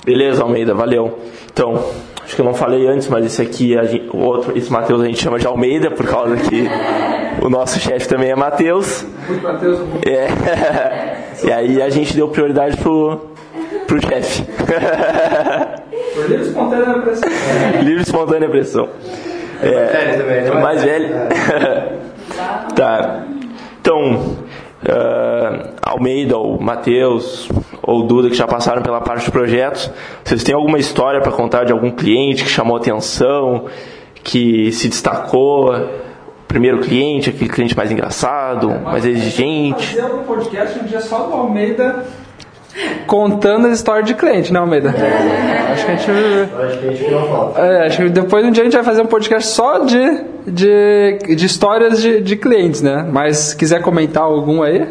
Beleza, 0.04 0.44
Almeida, 0.44 0.74
valeu. 0.74 1.20
Então 1.50 1.82
acho 2.22 2.36
que 2.36 2.42
eu 2.42 2.46
não 2.46 2.54
falei 2.54 2.86
antes, 2.90 3.08
mas 3.08 3.26
esse 3.26 3.42
aqui, 3.42 3.70
gente, 3.88 4.10
o 4.14 4.20
outro, 4.20 4.58
esse 4.58 4.70
Matheus 4.70 5.00
a 5.00 5.06
gente 5.06 5.24
chama 5.24 5.40
de 5.40 5.48
Almeida, 5.48 5.90
por 5.92 6.06
causa 6.08 6.36
que 6.36 6.68
o 7.42 7.50
nosso 7.50 7.80
chefe 7.80 8.06
também 8.06 8.32
é 8.32 8.36
Matheus. 8.36 9.06
Matheus. 9.42 9.80
É. 10.06 11.22
E 11.44 11.52
aí 11.52 11.82
a 11.82 11.90
gente 11.90 12.14
deu 12.14 12.28
prioridade 12.28 12.78
pro, 12.78 13.31
pro 13.92 14.08
chefe. 14.08 14.44
Por 16.16 16.30
livre 16.30 16.46
espontânea 16.46 17.02
pressão. 17.02 17.30
livre 17.84 18.02
espontânea 18.02 18.50
pressão. 18.50 18.90
É, 19.62 19.72
mais 19.72 19.92
velho 19.92 20.18
também, 20.18 20.42
né? 20.42 20.52
Mais 20.52 20.84
velho. 20.84 21.10
tá. 22.74 23.24
Então, 23.82 24.14
uh, 24.84 25.74
Almeida, 25.82 26.38
ou 26.38 26.60
Matheus, 26.60 27.50
ou 27.84 28.04
Duda, 28.04 28.30
que 28.30 28.36
já 28.36 28.48
passaram 28.48 28.82
pela 28.82 29.02
parte 29.02 29.26
de 29.26 29.32
projetos, 29.32 29.92
vocês 30.24 30.42
têm 30.44 30.56
alguma 30.56 30.80
história 30.80 31.20
para 31.20 31.32
contar 31.32 31.66
de 31.66 31.74
algum 31.74 31.92
cliente 31.92 32.44
que 32.46 32.50
chamou 32.50 32.78
atenção, 32.78 33.66
que 34.24 34.72
se 34.72 34.88
destacou? 34.88 35.74
Primeiro 36.48 36.80
cliente, 36.80 37.30
aquele 37.30 37.50
cliente 37.50 37.76
mais 37.78 37.92
engraçado, 37.92 38.70
mais 38.70 39.06
exigente. 39.06 39.96
Fazer 39.96 40.14
um 40.14 40.24
podcast 40.24 40.80
um 40.80 40.84
dia 40.84 41.00
só 41.00 41.20
do 41.24 41.34
Almeida 41.34 42.06
contando 43.08 43.68
as 43.68 43.74
histórias 43.74 44.06
de 44.06 44.14
cliente, 44.14 44.52
né, 44.52 44.60
Almeida? 44.60 44.90
É. 44.90 45.72
Acho 45.72 45.86
que 45.86 45.92
a 45.92 45.96
gente. 45.96 46.12
Acho 46.12 46.80
que 46.80 46.88
a 46.88 46.92
gente 46.92 47.12
não 47.12 47.28
falta. 47.28 47.62
É, 47.62 47.88
acho 47.88 47.98
que 47.98 48.10
depois 48.10 48.46
um 48.46 48.52
dia 48.52 48.64
a 48.64 48.66
gente 48.66 48.76
vai 48.76 48.84
fazer 48.84 49.02
um 49.02 49.08
podcast 49.08 49.50
só 49.50 49.80
de, 49.80 50.24
de, 50.48 51.36
de 51.36 51.46
histórias 51.46 52.02
de, 52.02 52.22
de 52.22 52.36
clientes, 52.36 52.82
né? 52.82 53.08
Mas 53.12 53.38
se 53.38 53.56
quiser 53.56 53.82
comentar 53.82 54.24
algum 54.24 54.62
aí. 54.64 54.88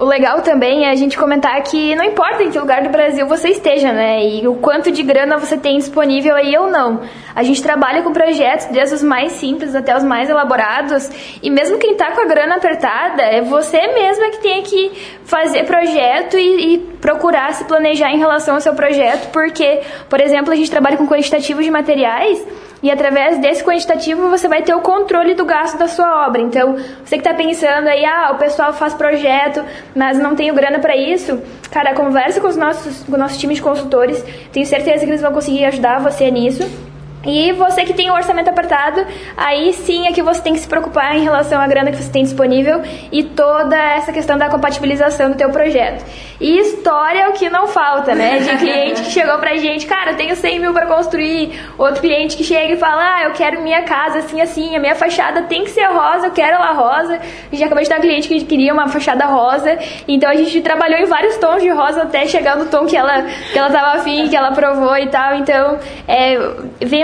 O 0.00 0.04
legal 0.04 0.42
também 0.42 0.84
é 0.84 0.90
a 0.90 0.94
gente 0.94 1.18
comentar 1.18 1.60
que 1.62 1.94
não 1.96 2.04
importa 2.04 2.44
em 2.44 2.50
que 2.50 2.58
lugar 2.58 2.82
do 2.82 2.88
Brasil 2.88 3.26
você 3.26 3.48
esteja, 3.48 3.92
né? 3.92 4.24
E 4.24 4.46
o 4.46 4.54
quanto 4.54 4.92
de 4.92 5.02
grana 5.02 5.38
você 5.38 5.56
tem 5.56 5.76
disponível 5.76 6.36
aí 6.36 6.56
ou 6.56 6.70
não. 6.70 7.00
A 7.34 7.42
gente 7.42 7.60
trabalha 7.60 8.02
com 8.02 8.12
projetos 8.12 8.66
desde 8.66 8.94
os 8.94 9.02
mais 9.02 9.32
simples 9.32 9.74
até 9.74 9.96
os 9.96 10.04
mais 10.04 10.30
elaborados. 10.30 11.10
E 11.42 11.50
mesmo 11.50 11.78
quem 11.78 11.92
está 11.92 12.12
com 12.12 12.20
a 12.20 12.26
grana 12.26 12.56
apertada, 12.56 13.22
é 13.22 13.40
você 13.40 13.88
mesma 13.88 14.30
que 14.30 14.38
tem 14.38 14.62
que 14.62 14.92
fazer 15.24 15.64
projeto 15.64 16.38
e, 16.38 16.74
e 16.74 16.78
procurar 17.00 17.52
se 17.54 17.64
planejar 17.64 18.10
em 18.10 18.18
relação 18.18 18.54
ao 18.54 18.60
seu 18.60 18.74
projeto. 18.74 19.30
Porque, 19.30 19.80
por 20.08 20.20
exemplo, 20.20 20.52
a 20.52 20.56
gente 20.56 20.70
trabalha 20.70 20.96
com 20.96 21.06
quantitativo 21.06 21.62
de 21.62 21.70
materiais. 21.70 22.44
E 22.82 22.90
através 22.90 23.38
desse 23.38 23.64
quantitativo 23.64 24.28
você 24.30 24.46
vai 24.46 24.62
ter 24.62 24.72
o 24.72 24.80
controle 24.80 25.34
do 25.34 25.44
gasto 25.44 25.76
da 25.76 25.88
sua 25.88 26.26
obra. 26.26 26.40
Então, 26.40 26.76
você 27.04 27.16
que 27.16 27.26
está 27.26 27.34
pensando 27.34 27.88
aí, 27.88 28.04
ah, 28.04 28.30
o 28.32 28.38
pessoal 28.38 28.72
faz 28.72 28.94
projeto, 28.94 29.64
mas 29.96 30.18
não 30.18 30.36
tenho 30.36 30.54
grana 30.54 30.78
para 30.78 30.96
isso, 30.96 31.42
cara, 31.72 31.92
conversa 31.92 32.40
com 32.40 32.46
os 32.46 32.56
nossos, 32.56 33.02
com 33.02 33.14
o 33.14 33.18
nosso 33.18 33.38
time 33.38 33.54
de 33.54 33.60
consultores. 33.60 34.24
Tenho 34.52 34.64
certeza 34.64 35.04
que 35.04 35.10
eles 35.10 35.20
vão 35.20 35.32
conseguir 35.32 35.64
ajudar 35.64 35.98
você 35.98 36.30
nisso. 36.30 36.87
E 37.24 37.52
você 37.52 37.84
que 37.84 37.92
tem 37.92 38.08
o 38.08 38.12
um 38.12 38.16
orçamento 38.16 38.48
apertado, 38.48 39.04
aí 39.36 39.72
sim 39.72 40.06
é 40.06 40.12
que 40.12 40.22
você 40.22 40.40
tem 40.40 40.52
que 40.52 40.60
se 40.60 40.68
preocupar 40.68 41.16
em 41.16 41.22
relação 41.22 41.60
à 41.60 41.66
grana 41.66 41.90
que 41.90 41.96
você 41.96 42.10
tem 42.10 42.22
disponível 42.22 42.80
e 43.10 43.24
toda 43.24 43.76
essa 43.76 44.12
questão 44.12 44.38
da 44.38 44.48
compatibilização 44.48 45.30
do 45.30 45.36
teu 45.36 45.50
projeto. 45.50 46.04
E 46.40 46.58
história 46.60 47.20
é 47.20 47.28
o 47.28 47.32
que 47.32 47.50
não 47.50 47.66
falta, 47.66 48.14
né? 48.14 48.38
De 48.38 48.56
cliente 48.58 49.02
que 49.02 49.10
chegou 49.10 49.36
pra 49.38 49.56
gente, 49.56 49.86
cara, 49.86 50.12
eu 50.12 50.16
tenho 50.16 50.36
100 50.36 50.60
mil 50.60 50.72
para 50.72 50.86
construir. 50.86 51.58
Outro 51.76 52.00
cliente 52.00 52.36
que 52.36 52.44
chega 52.44 52.74
e 52.74 52.76
fala, 52.76 53.16
ah, 53.16 53.24
eu 53.24 53.32
quero 53.32 53.60
minha 53.60 53.82
casa 53.82 54.20
assim, 54.20 54.40
assim, 54.40 54.76
a 54.76 54.78
minha 54.78 54.94
fachada 54.94 55.42
tem 55.42 55.64
que 55.64 55.70
ser 55.70 55.86
rosa, 55.86 56.28
eu 56.28 56.30
quero 56.30 56.54
ela 56.54 56.72
rosa. 56.72 57.16
A 57.16 57.54
gente 57.54 57.64
acabou 57.64 57.82
de 57.82 57.88
dar 57.88 57.98
um 57.98 58.02
cliente 58.02 58.28
que 58.28 58.44
queria 58.44 58.72
uma 58.72 58.88
fachada 58.88 59.26
rosa. 59.26 59.78
Então 60.06 60.30
a 60.30 60.34
gente 60.34 60.60
trabalhou 60.60 61.00
em 61.00 61.06
vários 61.06 61.36
tons 61.38 61.62
de 61.62 61.70
rosa 61.70 62.02
até 62.02 62.26
chegar 62.26 62.56
no 62.56 62.66
tom 62.66 62.86
que 62.86 62.96
ela, 62.96 63.22
que 63.22 63.58
ela 63.58 63.70
tava 63.70 63.98
afim, 63.98 64.28
que 64.28 64.36
ela 64.36 64.52
provou 64.52 64.96
e 64.96 65.08
tal. 65.08 65.34
Então, 65.34 65.78
é, 66.06 66.38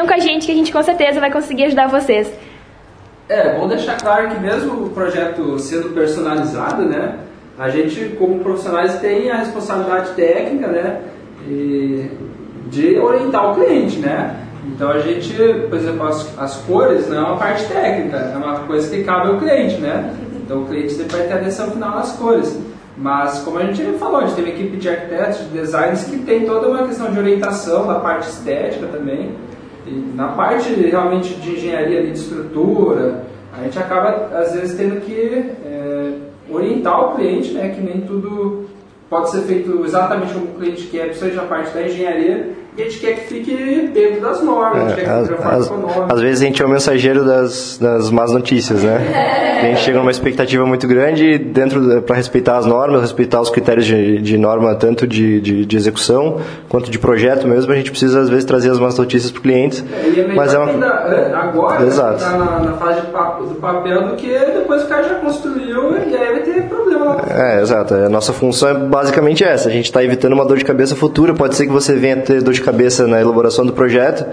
venham 0.04 0.06
com 0.06 0.14
a 0.14 0.18
gente 0.18 0.46
que 0.46 0.52
a 0.52 0.54
gente 0.54 0.72
com 0.72 0.82
certeza 0.82 1.20
vai 1.20 1.32
conseguir 1.32 1.64
ajudar 1.64 1.88
vocês. 1.88 2.30
É, 3.28 3.58
bom 3.58 3.66
deixar 3.66 3.96
claro 3.96 4.28
que 4.28 4.38
mesmo 4.38 4.84
o 4.84 4.90
projeto 4.90 5.58
sendo 5.58 5.94
personalizado, 5.94 6.84
né? 6.84 7.18
A 7.58 7.70
gente, 7.70 8.16
como 8.18 8.40
profissionais, 8.40 8.98
tem 9.00 9.30
a 9.30 9.36
responsabilidade 9.36 10.10
técnica, 10.10 10.68
né? 10.68 11.00
de 12.70 12.98
orientar 12.98 13.52
o 13.52 13.54
cliente, 13.54 13.98
né? 13.98 14.34
Então 14.66 14.90
a 14.90 14.98
gente, 14.98 15.34
por 15.68 15.78
exemplo, 15.78 16.06
as, 16.06 16.38
as 16.38 16.56
cores 16.62 17.06
não 17.08 17.18
é 17.18 17.20
uma 17.20 17.36
parte 17.36 17.66
técnica, 17.66 18.16
é 18.16 18.36
uma 18.36 18.60
coisa 18.60 18.88
que 18.88 19.04
cabe 19.04 19.28
ao 19.28 19.38
cliente, 19.38 19.76
né? 19.76 20.14
Então 20.42 20.62
o 20.62 20.66
cliente 20.66 20.94
sempre 20.94 21.18
vai 21.18 21.26
ter 21.26 21.34
a 21.34 21.36
decisão 21.36 21.70
final 21.70 21.90
nas 21.90 22.12
cores. 22.12 22.58
Mas, 22.96 23.40
como 23.40 23.58
a 23.58 23.66
gente 23.66 23.98
falou, 23.98 24.20
a 24.20 24.26
gente 24.26 24.36
tem 24.36 24.44
uma 24.44 24.54
equipe 24.54 24.76
de 24.78 24.88
arquitetos, 24.88 25.38
de 25.40 25.48
designers 25.48 26.04
que 26.04 26.18
tem 26.20 26.46
toda 26.46 26.68
uma 26.68 26.86
questão 26.86 27.12
de 27.12 27.18
orientação 27.18 27.86
da 27.86 27.96
parte 27.96 28.28
estética 28.28 28.86
também. 28.86 29.34
Na 30.14 30.28
parte 30.28 30.72
realmente 30.74 31.34
de 31.34 31.52
engenharia 31.52 32.02
de 32.02 32.12
estrutura, 32.12 33.24
a 33.56 33.62
gente 33.62 33.78
acaba 33.78 34.30
às 34.36 34.52
vezes 34.54 34.76
tendo 34.76 35.00
que 35.00 35.52
é, 35.64 36.12
orientar 36.50 37.00
o 37.00 37.14
cliente, 37.14 37.52
né, 37.52 37.68
que 37.68 37.80
nem 37.80 38.00
tudo 38.00 38.66
pode 39.08 39.30
ser 39.30 39.42
feito 39.42 39.84
exatamente 39.84 40.32
como 40.32 40.46
o 40.46 40.54
cliente 40.54 40.86
quer, 40.86 41.06
principalmente 41.06 41.36
na 41.36 41.44
parte 41.44 41.74
da 41.74 41.82
engenharia, 41.82 42.50
e 42.76 42.82
a 42.82 42.84
gente 42.86 42.98
quer 42.98 43.14
que 43.14 43.26
fique 43.32 43.90
dentro 43.94 44.20
das 44.20 44.42
normas, 44.42 44.78
é, 44.78 44.84
a 44.84 44.88
gente 44.88 44.94
quer 44.96 45.04
que 45.04 45.42
é, 45.42 45.46
as, 45.46 45.72
Às 46.10 46.20
vezes 46.20 46.42
a 46.42 46.44
gente 46.46 46.60
é 46.60 46.66
o 46.66 46.68
mensageiro 46.68 47.24
das, 47.24 47.78
das 47.78 48.10
más 48.10 48.32
notícias, 48.32 48.82
né? 48.82 49.60
A 49.62 49.66
gente 49.66 49.80
chega 49.82 49.98
numa 49.98 50.10
expectativa 50.10 50.66
muito 50.66 50.88
grande 50.88 51.38
dentro 51.38 52.02
para 52.02 52.16
respeitar 52.16 52.56
as 52.56 52.66
normas, 52.66 53.00
respeitar 53.00 53.40
os 53.40 53.48
critérios 53.48 53.86
de, 53.86 54.20
de 54.20 54.36
norma, 54.36 54.74
tanto 54.74 55.06
de, 55.06 55.40
de, 55.40 55.64
de, 55.64 55.76
execução 55.76 56.40
quanto 56.68 56.90
de 56.90 56.98
projeto 56.98 57.46
mesmo. 57.46 57.72
A 57.72 57.76
gente 57.76 57.90
precisa 57.90 58.20
às 58.20 58.28
vezes 58.28 58.44
trazer 58.44 58.70
as 58.70 58.78
más 58.80 58.98
notícias 58.98 59.30
para 59.30 59.38
o 59.38 59.42
cliente. 59.42 59.84
É, 59.92 60.20
é 60.20 60.34
mas 60.34 60.52
é 60.52 60.58
uma... 60.58 60.70
ainda, 60.70 60.86
é, 60.86 61.32
agora 61.32 61.84
Exato. 61.84 62.24
Tá 62.24 62.30
na, 62.30 62.58
na, 62.58 62.72
fase 62.72 63.02
do 63.02 63.54
papel 63.60 64.08
do 64.08 64.16
que 64.16 64.28
depois 64.28 64.82
o 64.82 64.88
cara 64.88 65.04
já 65.04 65.14
construiu 65.16 65.96
e 65.96 66.16
aí 66.16 66.32
vai 66.32 66.42
ter 66.42 66.62
problema. 66.62 67.22
É, 67.30 67.62
exato. 67.62 67.94
A 67.94 68.08
nossa 68.08 68.32
função 68.32 68.68
é 68.68 68.74
basicamente 68.74 69.44
essa. 69.44 69.68
A 69.68 69.72
gente 69.72 69.84
está 69.84 70.02
evitando 70.02 70.32
uma 70.32 70.44
dor 70.44 70.58
de 70.58 70.64
cabeça 70.64 70.96
futura. 70.96 71.34
Pode 71.34 71.54
ser 71.54 71.66
que 71.66 71.72
você 71.72 71.94
venha 71.94 72.16
ter 72.16 72.42
dor 72.42 72.52
de 72.52 72.63
cabeça 72.64 73.06
na 73.06 73.20
elaboração 73.20 73.64
do 73.64 73.72
projeto, 73.72 74.26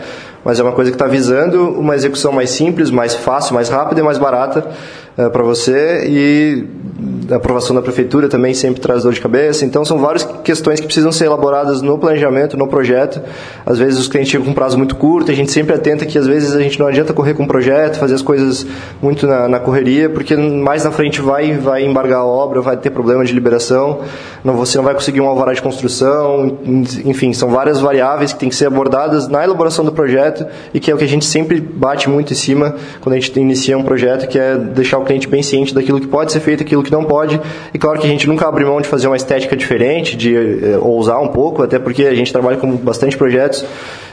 mas 0.43 0.59
é 0.59 0.63
uma 0.63 0.71
coisa 0.71 0.89
que 0.89 0.95
está 0.95 1.07
visando 1.07 1.69
uma 1.71 1.95
execução 1.95 2.31
mais 2.31 2.49
simples, 2.49 2.89
mais 2.89 3.13
fácil, 3.13 3.53
mais 3.53 3.69
rápida 3.69 4.01
e 4.01 4.03
mais 4.03 4.17
barata 4.17 4.59
uh, 5.17 5.21
eh, 5.21 5.29
para 5.29 5.43
você 5.43 6.05
e 6.07 6.65
a 7.31 7.37
aprovação 7.37 7.75
da 7.75 7.81
prefeitura 7.81 8.27
também 8.27 8.53
sempre 8.53 8.81
traz 8.81 9.03
dor 9.03 9.13
de 9.13 9.21
cabeça. 9.21 9.65
Então, 9.65 9.85
são 9.85 9.99
várias 9.99 10.23
questões 10.43 10.79
que 10.79 10.85
precisam 10.85 11.11
ser 11.11 11.25
elaboradas 11.25 11.81
no 11.81 11.97
planejamento, 11.97 12.57
no 12.57 12.67
projeto. 12.67 13.21
Às 13.65 13.79
vezes, 13.79 13.99
os 13.99 14.07
clientes 14.07 14.31
chegam 14.31 14.45
com 14.47 14.53
prazo 14.53 14.77
muito 14.77 14.95
curto, 14.95 15.31
a 15.31 15.35
gente 15.35 15.51
sempre 15.51 15.73
atenta 15.75 16.05
que, 16.05 16.17
às 16.17 16.27
vezes, 16.27 16.53
a 16.53 16.61
gente 16.61 16.79
não 16.79 16.87
adianta 16.87 17.13
correr 17.13 17.33
com 17.33 17.43
o 17.43 17.47
projeto, 17.47 17.97
fazer 17.97 18.15
as 18.15 18.21
coisas 18.21 18.65
muito 19.01 19.25
na, 19.25 19.47
na 19.47 19.59
correria, 19.59 20.09
porque 20.09 20.35
mais 20.35 20.83
na 20.83 20.91
frente 20.91 21.21
vai, 21.21 21.53
vai 21.57 21.83
embargar 21.83 22.19
a 22.19 22.25
obra, 22.25 22.61
vai 22.61 22.77
ter 22.77 22.89
problema 22.89 23.23
de 23.23 23.33
liberação, 23.33 23.99
não, 24.43 24.55
você 24.55 24.77
não 24.77 24.83
vai 24.83 24.93
conseguir 24.93 25.21
um 25.21 25.27
alvará 25.27 25.53
de 25.53 25.61
construção, 25.61 26.57
enfim, 27.05 27.33
são 27.33 27.49
várias 27.49 27.79
variáveis 27.79 28.33
que 28.33 28.39
têm 28.39 28.49
que 28.49 28.55
ser 28.55 28.65
abordadas 28.65 29.27
na 29.27 29.43
elaboração 29.43 29.85
do 29.85 29.91
projeto 29.91 30.45
e 30.73 30.79
que 30.79 30.89
é 30.89 30.95
o 30.95 30.97
que 30.97 31.03
a 31.03 31.07
gente 31.07 31.25
sempre 31.25 31.61
bate 31.61 32.09
muito 32.09 32.33
em 32.33 32.35
cima 32.35 32.75
quando 32.99 33.13
a 33.13 33.19
gente 33.19 33.39
inicia 33.39 33.77
um 33.77 33.83
projeto, 33.83 34.27
que 34.27 34.37
é 34.37 34.57
deixar 34.57 34.97
o 34.97 35.05
cliente 35.05 35.27
bem 35.27 35.43
ciente 35.43 35.73
daquilo 35.73 35.99
que 35.99 36.07
pode 36.07 36.31
ser 36.31 36.39
feito, 36.39 36.63
aquilo 36.63 36.83
que 36.83 36.91
não 36.91 37.03
pode 37.03 37.20
pode. 37.21 37.39
E 37.73 37.77
claro 37.77 37.99
que 37.99 38.07
a 38.07 38.09
gente 38.09 38.27
nunca 38.27 38.47
abre 38.47 38.65
mão 38.65 38.81
de 38.81 38.87
fazer 38.87 39.07
uma 39.07 39.15
estética 39.15 39.55
diferente, 39.55 40.15
de 40.17 40.35
eh, 40.35 40.77
ousar 40.81 41.21
um 41.21 41.27
pouco, 41.27 41.61
até 41.61 41.77
porque 41.77 42.05
a 42.05 42.15
gente 42.15 42.31
trabalha 42.31 42.57
com 42.57 42.75
bastante 42.75 43.15
projetos 43.15 43.63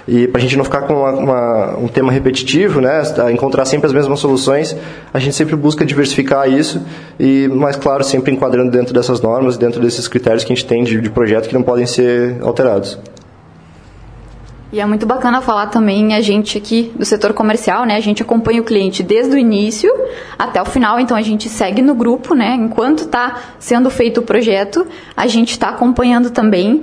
e 0.07 0.27
para 0.27 0.39
a 0.39 0.43
gente 0.43 0.57
não 0.57 0.65
ficar 0.65 0.83
com 0.83 0.95
uma, 0.95 1.11
uma, 1.11 1.79
um 1.79 1.89
tema 1.89 2.11
repetitivo, 2.11 2.81
né, 2.81 3.03
encontrar 3.31 3.67
sempre 3.67 3.87
as 3.87 3.93
mesmas 3.93 4.19
soluções, 4.19 4.75
a 5.13 5.19
gente 5.19 5.37
sempre 5.37 5.55
busca 5.55 5.85
diversificar 5.85 6.51
isso, 6.51 6.81
e, 7.21 7.47
mas 7.53 7.77
claro, 7.77 8.03
sempre 8.03 8.33
enquadrando 8.33 8.71
dentro 8.71 8.95
dessas 8.95 9.21
normas, 9.21 9.59
dentro 9.59 9.83
desses 9.83 10.09
critérios 10.09 10.45
que 10.45 10.53
a 10.53 10.57
gente 10.57 10.67
tem 10.67 10.83
de, 10.83 10.99
de 10.99 11.11
projeto 11.11 11.47
que 11.47 11.55
não 11.55 11.63
podem 11.63 11.85
ser 11.85 12.37
alterados. 12.41 12.99
E 14.71 14.81
é 14.81 14.85
muito 14.85 15.07
bacana 15.07 15.41
falar 15.41 15.69
também 15.69 16.15
a 16.15 16.21
gente 16.21 16.59
aqui 16.59 16.93
do 16.95 17.05
setor 17.05 17.33
comercial, 17.33 17.87
né? 17.87 17.97
A 17.97 18.01
gente 18.01 18.21
acompanha 18.21 18.61
o 18.61 18.65
cliente 18.65 19.03
desde 19.03 19.35
o 19.35 19.39
início 19.39 19.91
até 20.39 20.61
o 20.61 20.67
final, 20.67 21.01
então 21.01 21.17
a 21.17 21.23
gente 21.23 21.49
segue 21.49 21.81
no 21.81 21.95
grupo, 21.95 22.35
né? 22.35 22.55
Enquanto 22.55 23.05
está 23.05 23.39
sendo 23.59 23.89
feito 23.89 24.21
o 24.21 24.23
projeto, 24.23 24.87
a 25.17 25.27
gente 25.27 25.53
está 25.53 25.71
acompanhando 25.71 26.29
também. 26.29 26.83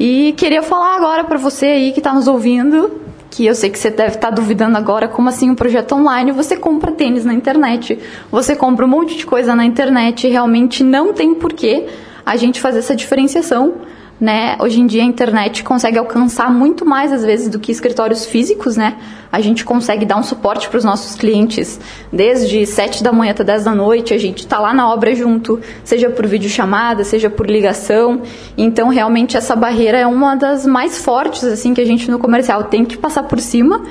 E 0.00 0.32
queria 0.38 0.62
falar 0.62 0.96
agora 0.96 1.24
para 1.24 1.36
você 1.36 1.66
aí 1.66 1.92
que 1.92 2.00
está 2.00 2.14
nos 2.14 2.26
ouvindo, 2.26 3.02
que 3.30 3.44
eu 3.44 3.54
sei 3.54 3.68
que 3.68 3.78
você 3.78 3.90
deve 3.90 4.14
estar 4.14 4.28
tá 4.28 4.34
duvidando 4.34 4.78
agora, 4.78 5.06
como 5.06 5.28
assim 5.28 5.50
um 5.50 5.54
projeto 5.54 5.94
online? 5.94 6.32
Você 6.32 6.56
compra 6.56 6.90
tênis 6.90 7.26
na 7.26 7.34
internet, 7.34 7.98
você 8.30 8.56
compra 8.56 8.86
um 8.86 8.88
monte 8.88 9.14
de 9.14 9.26
coisa 9.26 9.54
na 9.54 9.66
internet, 9.66 10.26
realmente 10.26 10.82
não 10.82 11.12
tem 11.12 11.34
porquê 11.34 11.86
a 12.24 12.34
gente 12.34 12.62
fazer 12.62 12.78
essa 12.78 12.96
diferenciação 12.96 13.74
né? 14.20 14.56
Hoje 14.60 14.80
em 14.80 14.86
dia 14.86 15.02
a 15.02 15.04
internet 15.04 15.62
consegue 15.62 15.98
alcançar 15.98 16.50
muito 16.50 16.86
mais 16.86 17.12
às 17.12 17.24
vezes 17.24 17.48
do 17.48 17.58
que 17.58 17.70
escritórios 17.70 18.24
físicos, 18.24 18.76
né? 18.76 18.96
A 19.30 19.40
gente 19.40 19.64
consegue 19.64 20.06
dar 20.06 20.16
um 20.16 20.22
suporte 20.22 20.68
para 20.68 20.78
os 20.78 20.84
nossos 20.84 21.14
clientes 21.14 21.78
desde 22.10 22.64
7 22.64 23.02
da 23.02 23.12
manhã 23.12 23.32
até 23.32 23.44
10 23.44 23.64
da 23.64 23.74
noite, 23.74 24.14
a 24.14 24.18
gente 24.18 24.38
está 24.38 24.58
lá 24.58 24.72
na 24.72 24.90
obra 24.90 25.14
junto, 25.14 25.60
seja 25.84 26.08
por 26.08 26.26
videochamada, 26.26 27.04
seja 27.04 27.28
por 27.28 27.46
ligação. 27.46 28.22
Então, 28.56 28.88
realmente 28.88 29.36
essa 29.36 29.54
barreira 29.54 29.98
é 29.98 30.06
uma 30.06 30.34
das 30.34 30.64
mais 30.64 30.98
fortes 30.98 31.44
assim 31.44 31.74
que 31.74 31.80
a 31.80 31.86
gente 31.86 32.10
no 32.10 32.18
comercial 32.18 32.64
tem 32.64 32.84
que 32.84 32.96
passar 32.96 33.24
por 33.24 33.38
cima 33.38 33.82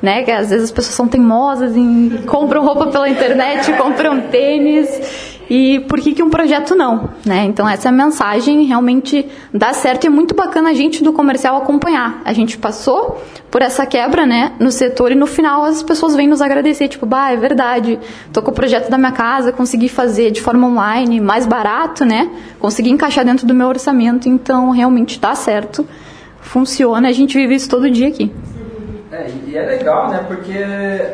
né? 0.00 0.22
Que 0.22 0.30
às 0.30 0.50
vezes 0.50 0.66
as 0.66 0.70
pessoas 0.70 0.94
são 0.94 1.08
teimosas 1.08 1.72
compram 2.26 2.64
roupa 2.64 2.86
pela 2.86 3.08
internet, 3.08 3.72
compram 3.72 4.20
tênis. 4.22 5.37
E 5.50 5.80
por 5.80 5.98
que, 6.00 6.12
que 6.12 6.22
um 6.22 6.28
projeto 6.28 6.74
não? 6.74 7.08
Né? 7.24 7.44
Então 7.44 7.66
essa 7.68 7.90
mensagem 7.90 8.64
realmente 8.64 9.26
dá 9.52 9.72
certo 9.72 10.04
e 10.04 10.06
é 10.06 10.10
muito 10.10 10.34
bacana 10.34 10.70
a 10.70 10.74
gente 10.74 11.02
do 11.02 11.12
comercial 11.12 11.56
acompanhar. 11.56 12.20
A 12.24 12.32
gente 12.32 12.58
passou 12.58 13.22
por 13.50 13.62
essa 13.62 13.86
quebra 13.86 14.26
né, 14.26 14.52
no 14.60 14.70
setor 14.70 15.10
e 15.10 15.14
no 15.14 15.26
final 15.26 15.64
as 15.64 15.82
pessoas 15.82 16.14
vêm 16.14 16.28
nos 16.28 16.42
agradecer, 16.42 16.88
tipo, 16.88 17.06
bah, 17.06 17.32
é 17.32 17.36
verdade, 17.36 17.98
tô 18.32 18.42
com 18.42 18.50
o 18.50 18.54
projeto 18.54 18.90
da 18.90 18.98
minha 18.98 19.12
casa, 19.12 19.50
consegui 19.50 19.88
fazer 19.88 20.30
de 20.30 20.42
forma 20.42 20.66
online, 20.66 21.18
mais 21.18 21.46
barato, 21.46 22.04
né? 22.04 22.30
Consegui 22.58 22.90
encaixar 22.90 23.24
dentro 23.24 23.46
do 23.46 23.54
meu 23.54 23.68
orçamento, 23.68 24.28
então 24.28 24.70
realmente 24.70 25.18
dá 25.18 25.34
certo, 25.34 25.86
funciona, 26.40 27.08
a 27.08 27.12
gente 27.12 27.38
vive 27.38 27.54
isso 27.54 27.70
todo 27.70 27.90
dia 27.90 28.08
aqui. 28.08 28.30
É, 29.10 29.30
e 29.46 29.56
é 29.56 29.62
legal, 29.64 30.10
né? 30.10 30.24
Porque 30.28 30.52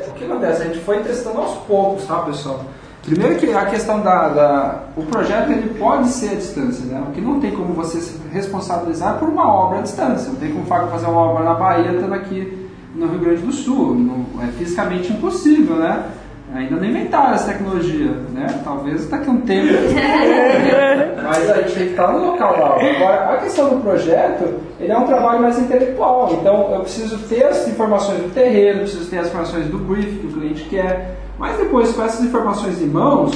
o 0.08 0.14
que 0.14 0.24
acontece? 0.24 0.62
A 0.62 0.64
gente 0.66 0.80
foi 0.80 0.98
testando 0.98 1.38
aos 1.38 1.54
poucos, 1.58 2.04
tá, 2.04 2.16
pessoal? 2.18 2.64
Primeiro 3.04 3.36
que 3.36 3.50
a 3.52 3.66
questão 3.66 4.00
da, 4.00 4.28
da, 4.28 4.84
o 4.96 5.02
projeto 5.02 5.50
ele 5.50 5.78
pode 5.78 6.08
ser 6.08 6.30
à 6.30 6.34
distância, 6.34 6.86
né? 6.86 7.04
O 7.06 7.12
que 7.12 7.20
não 7.20 7.38
tem 7.38 7.50
como 7.50 7.74
você 7.74 8.00
se 8.00 8.18
responsabilizar 8.32 9.18
por 9.18 9.28
uma 9.28 9.46
obra 9.46 9.80
à 9.80 9.82
distância. 9.82 10.32
Não 10.32 10.38
tem 10.38 10.50
como 10.52 10.64
fazer 10.64 11.06
uma 11.06 11.20
obra 11.20 11.44
na 11.44 11.54
Bahia 11.54 11.92
estando 11.92 12.14
aqui 12.14 12.66
no 12.94 13.06
Rio 13.06 13.18
Grande 13.18 13.42
do 13.42 13.52
Sul. 13.52 13.94
Não, 13.94 14.42
é 14.42 14.46
fisicamente 14.52 15.12
impossível, 15.12 15.76
né? 15.76 16.02
Ainda 16.54 16.76
não 16.76 16.84
inventaram 16.84 17.34
essa 17.34 17.52
tecnologia, 17.52 18.12
né? 18.32 18.46
Talvez 18.62 19.08
daqui 19.08 19.28
a 19.28 19.32
um 19.32 19.40
tempo. 19.40 19.72
Mas 21.22 21.50
a 21.50 21.54
gente 21.62 21.74
tem 21.74 21.84
que 21.86 21.90
estar 21.90 22.12
no 22.12 22.26
local 22.26 22.52
lá. 22.52 22.76
Agora, 22.76 23.34
a 23.34 23.36
questão 23.38 23.70
do 23.70 23.80
projeto, 23.80 24.54
ele 24.78 24.92
é 24.92 24.96
um 24.96 25.04
trabalho 25.04 25.42
mais 25.42 25.58
intelectual. 25.58 26.32
Então, 26.40 26.72
eu 26.72 26.80
preciso 26.82 27.18
ter 27.28 27.44
as 27.44 27.66
informações 27.66 28.22
do 28.22 28.32
terreno, 28.32 28.80
preciso 28.80 29.10
ter 29.10 29.18
as 29.18 29.26
informações 29.26 29.66
do 29.66 29.78
brief 29.78 30.20
que 30.20 30.26
o 30.28 30.32
cliente 30.32 30.64
quer. 30.70 31.16
Mas 31.36 31.56
depois, 31.56 31.92
com 31.92 32.04
essas 32.04 32.24
informações 32.24 32.80
em 32.80 32.86
mãos, 32.86 33.32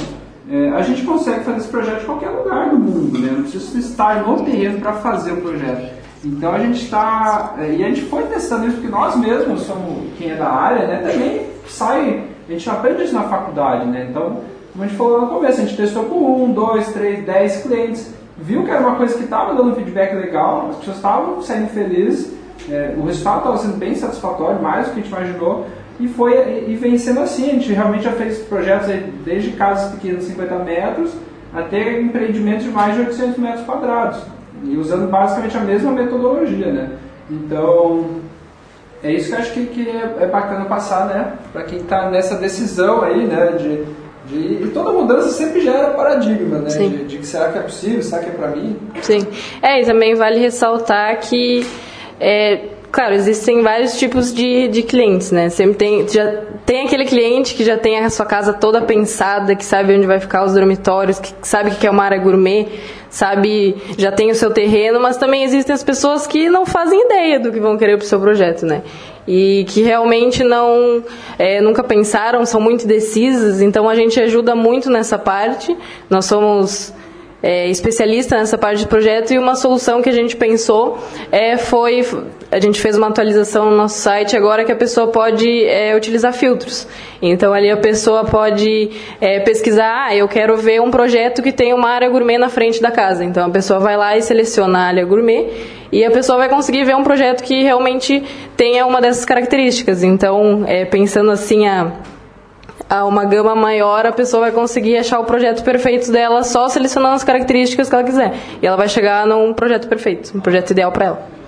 é, 0.49 0.69
a 0.69 0.81
gente 0.81 1.03
consegue 1.03 1.43
fazer 1.43 1.57
esse 1.57 1.67
projeto 1.67 2.03
em 2.03 2.05
qualquer 2.05 2.29
lugar 2.29 2.69
do 2.69 2.79
mundo, 2.79 3.19
né? 3.19 3.33
Não 3.33 3.43
precisa 3.43 3.79
estar 3.79 4.25
no 4.25 4.43
terreno 4.43 4.79
para 4.79 4.93
fazer 4.93 5.33
o 5.33 5.41
projeto. 5.41 5.99
Então 6.23 6.53
a 6.53 6.59
gente 6.59 6.83
está. 6.83 7.55
É, 7.59 7.71
e 7.71 7.83
a 7.83 7.87
gente 7.89 8.01
foi 8.03 8.23
testando 8.23 8.65
isso 8.65 8.77
porque 8.77 8.89
nós 8.89 9.15
mesmos 9.15 9.61
somos 9.61 10.09
quem 10.17 10.31
é 10.31 10.35
da 10.35 10.49
área, 10.49 10.87
né? 10.87 10.97
Também 10.97 11.47
sai 11.67 12.28
a 12.49 12.57
gente 12.57 12.67
não 12.67 12.73
aprende 12.73 13.03
isso 13.03 13.13
na 13.13 13.23
faculdade, 13.23 13.85
né? 13.85 14.07
Então, 14.09 14.41
como 14.71 14.83
a 14.83 14.87
gente 14.87 14.97
falou 14.97 15.21
no 15.21 15.27
começo, 15.27 15.61
a 15.61 15.65
gente 15.65 15.77
testou 15.77 16.05
com 16.05 16.43
um, 16.43 16.51
dois, 16.51 16.91
três, 16.91 17.25
dez 17.25 17.61
clientes, 17.61 18.13
viu 18.37 18.63
que 18.63 18.71
era 18.71 18.81
uma 18.81 18.95
coisa 18.95 19.15
que 19.15 19.23
estava 19.23 19.53
dando 19.53 19.75
feedback 19.75 20.15
legal, 20.15 20.69
as 20.69 20.77
pessoas 20.77 20.97
estavam 20.97 21.41
saindo 21.41 21.69
felizes, 21.69 22.33
é, 22.69 22.93
o 22.97 23.05
resultado 23.05 23.37
estava 23.39 23.57
sendo 23.57 23.77
bem 23.77 23.95
satisfatório, 23.95 24.61
mais 24.61 24.87
do 24.87 24.93
que 24.93 24.99
a 24.99 25.03
gente 25.03 25.11
imaginou, 25.11 25.67
e 25.99 26.07
foi 26.07 26.65
e 26.67 26.75
vem 26.75 26.97
sendo 26.97 27.19
assim. 27.19 27.49
A 27.49 27.53
gente 27.53 27.73
realmente 27.73 28.03
já 28.03 28.11
fez 28.11 28.39
projetos 28.39 28.89
aí, 28.89 29.13
desde 29.23 29.51
casas 29.51 29.91
pequenas 29.93 30.19
de 30.19 30.31
50 30.31 30.55
metros 30.59 31.11
até 31.53 31.99
empreendimentos 31.99 32.63
de 32.63 32.69
mais 32.69 32.95
de 32.95 33.01
800 33.01 33.37
metros 33.37 33.65
quadrados, 33.65 34.21
e 34.63 34.77
usando 34.77 35.09
basicamente 35.09 35.57
a 35.57 35.61
mesma 35.61 35.91
metodologia, 35.91 36.71
né? 36.71 36.91
Então, 37.29 38.21
é 39.03 39.11
isso 39.11 39.29
que 39.29 39.35
eu 39.35 39.39
acho 39.39 39.53
que, 39.53 39.65
que 39.67 39.89
é, 39.89 40.27
bacana 40.27 40.65
passar, 40.65 41.07
né? 41.07 41.33
Para 41.53 41.63
quem 41.63 41.79
está 41.79 42.09
nessa 42.09 42.35
decisão 42.35 43.01
aí, 43.01 43.25
né? 43.25 43.53
De, 43.53 43.85
de, 44.25 44.63
e 44.63 44.71
toda 44.73 44.91
mudança 44.91 45.29
sempre 45.29 45.61
gera 45.61 45.91
paradigma, 45.91 46.59
né? 46.59 46.69
De, 46.69 47.05
de, 47.05 47.17
que 47.17 47.25
será 47.25 47.49
que 47.49 47.57
é 47.57 47.61
possível, 47.61 48.03
será 48.03 48.21
que 48.21 48.29
é 48.29 48.33
para 48.33 48.49
mim? 48.49 48.77
Sim. 49.01 49.25
É, 49.61 49.81
e 49.81 49.85
também 49.85 50.15
vale 50.15 50.39
ressaltar 50.39 51.17
que, 51.19 51.65
é, 52.19 52.59
claro, 52.91 53.13
existem 53.13 53.61
vários 53.61 53.97
tipos 53.97 54.33
de, 54.33 54.67
de 54.67 54.83
clientes, 54.83 55.31
né? 55.31 55.49
Sempre 55.49 55.75
tem, 55.75 56.07
já 56.07 56.41
tem 56.65 56.85
aquele 56.85 57.05
cliente 57.05 57.55
que 57.55 57.63
já 57.63 57.77
tem 57.77 57.99
a 57.99 58.09
sua 58.09 58.25
casa 58.25 58.53
toda 58.53 58.81
pensada, 58.81 59.55
que 59.55 59.65
sabe 59.65 59.95
onde 59.95 60.07
vai 60.07 60.19
ficar 60.19 60.43
os 60.43 60.53
dormitórios, 60.53 61.19
que 61.19 61.33
sabe 61.41 61.71
que 61.71 61.87
é 61.87 61.89
uma 61.89 62.03
área 62.03 62.17
gourmet 62.17 62.67
sabe, 63.09 63.75
já 63.97 64.11
tem 64.11 64.29
o 64.29 64.35
seu 64.35 64.51
terreno, 64.51 64.99
mas 64.99 65.17
também 65.17 65.43
existem 65.43 65.73
as 65.73 65.83
pessoas 65.83 66.27
que 66.27 66.49
não 66.49 66.65
fazem 66.65 67.05
ideia 67.05 67.39
do 67.39 67.51
que 67.51 67.59
vão 67.59 67.77
querer 67.77 67.97
para 67.97 68.05
o 68.05 68.07
seu 68.07 68.19
projeto, 68.19 68.65
né? 68.65 68.83
E 69.27 69.65
que 69.67 69.81
realmente 69.81 70.43
não, 70.43 71.03
é, 71.37 71.59
nunca 71.61 71.83
pensaram, 71.83 72.45
são 72.45 72.61
muito 72.61 72.85
indecisas, 72.85 73.61
então 73.61 73.89
a 73.89 73.95
gente 73.95 74.19
ajuda 74.19 74.55
muito 74.55 74.89
nessa 74.89 75.17
parte. 75.17 75.75
Nós 76.09 76.25
somos 76.25 76.93
é, 77.41 77.69
especialista 77.69 78.37
nessa 78.37 78.57
parte 78.57 78.79
de 78.79 78.87
projeto 78.87 79.31
e 79.31 79.39
uma 79.39 79.55
solução 79.55 80.01
que 80.01 80.09
a 80.09 80.13
gente 80.13 80.35
pensou 80.35 80.99
é, 81.31 81.57
foi 81.57 82.05
a 82.51 82.59
gente 82.59 82.81
fez 82.81 82.97
uma 82.97 83.07
atualização 83.07 83.69
no 83.69 83.77
nosso 83.77 83.99
site 83.99 84.35
agora 84.35 84.65
que 84.65 84.71
a 84.71 84.75
pessoa 84.75 85.07
pode 85.07 85.65
é, 85.65 85.95
utilizar 85.95 86.33
filtros. 86.33 86.87
Então 87.21 87.53
ali 87.53 87.69
a 87.69 87.77
pessoa 87.77 88.25
pode 88.25 88.89
é, 89.21 89.39
pesquisar 89.39 90.07
ah, 90.07 90.15
eu 90.15 90.27
quero 90.27 90.57
ver 90.57 90.81
um 90.81 90.91
projeto 90.91 91.41
que 91.41 91.51
tem 91.51 91.73
uma 91.73 91.89
área 91.89 92.09
gourmet 92.09 92.37
na 92.37 92.49
frente 92.49 92.81
da 92.81 92.91
casa. 92.91 93.23
Então 93.23 93.45
a 93.45 93.49
pessoa 93.49 93.79
vai 93.79 93.95
lá 93.95 94.17
e 94.17 94.21
seleciona 94.21 94.79
a 94.79 94.81
área 94.83 95.05
gourmet 95.05 95.47
e 95.91 96.03
a 96.03 96.11
pessoa 96.11 96.37
vai 96.37 96.49
conseguir 96.49 96.83
ver 96.83 96.95
um 96.95 97.03
projeto 97.03 97.43
que 97.43 97.63
realmente 97.63 98.23
tenha 98.57 98.85
uma 98.85 98.99
dessas 98.99 99.25
características. 99.25 100.03
Então 100.03 100.63
é, 100.67 100.85
pensando 100.85 101.31
assim 101.31 101.67
a 101.67 101.93
a 102.89 103.05
uma 103.05 103.23
gama 103.23 103.53
maior, 103.55 104.05
a 104.05 104.11
pessoa 104.11 104.41
vai 104.41 104.51
conseguir 104.51 104.97
achar 104.97 105.19
o 105.19 105.23
projeto 105.23 105.63
perfeito 105.63 106.11
dela 106.11 106.43
só 106.43 106.67
selecionando 106.67 107.15
as 107.15 107.23
características 107.23 107.87
que 107.87 107.95
ela 107.95 108.03
quiser. 108.03 108.33
E 108.61 108.65
ela 108.65 108.75
vai 108.75 108.89
chegar 108.89 109.27
num 109.27 109.53
projeto 109.53 109.87
perfeito, 109.87 110.35
um 110.35 110.41
projeto 110.41 110.71
ideal 110.71 110.91
para 110.91 111.05
ela. 111.05 111.39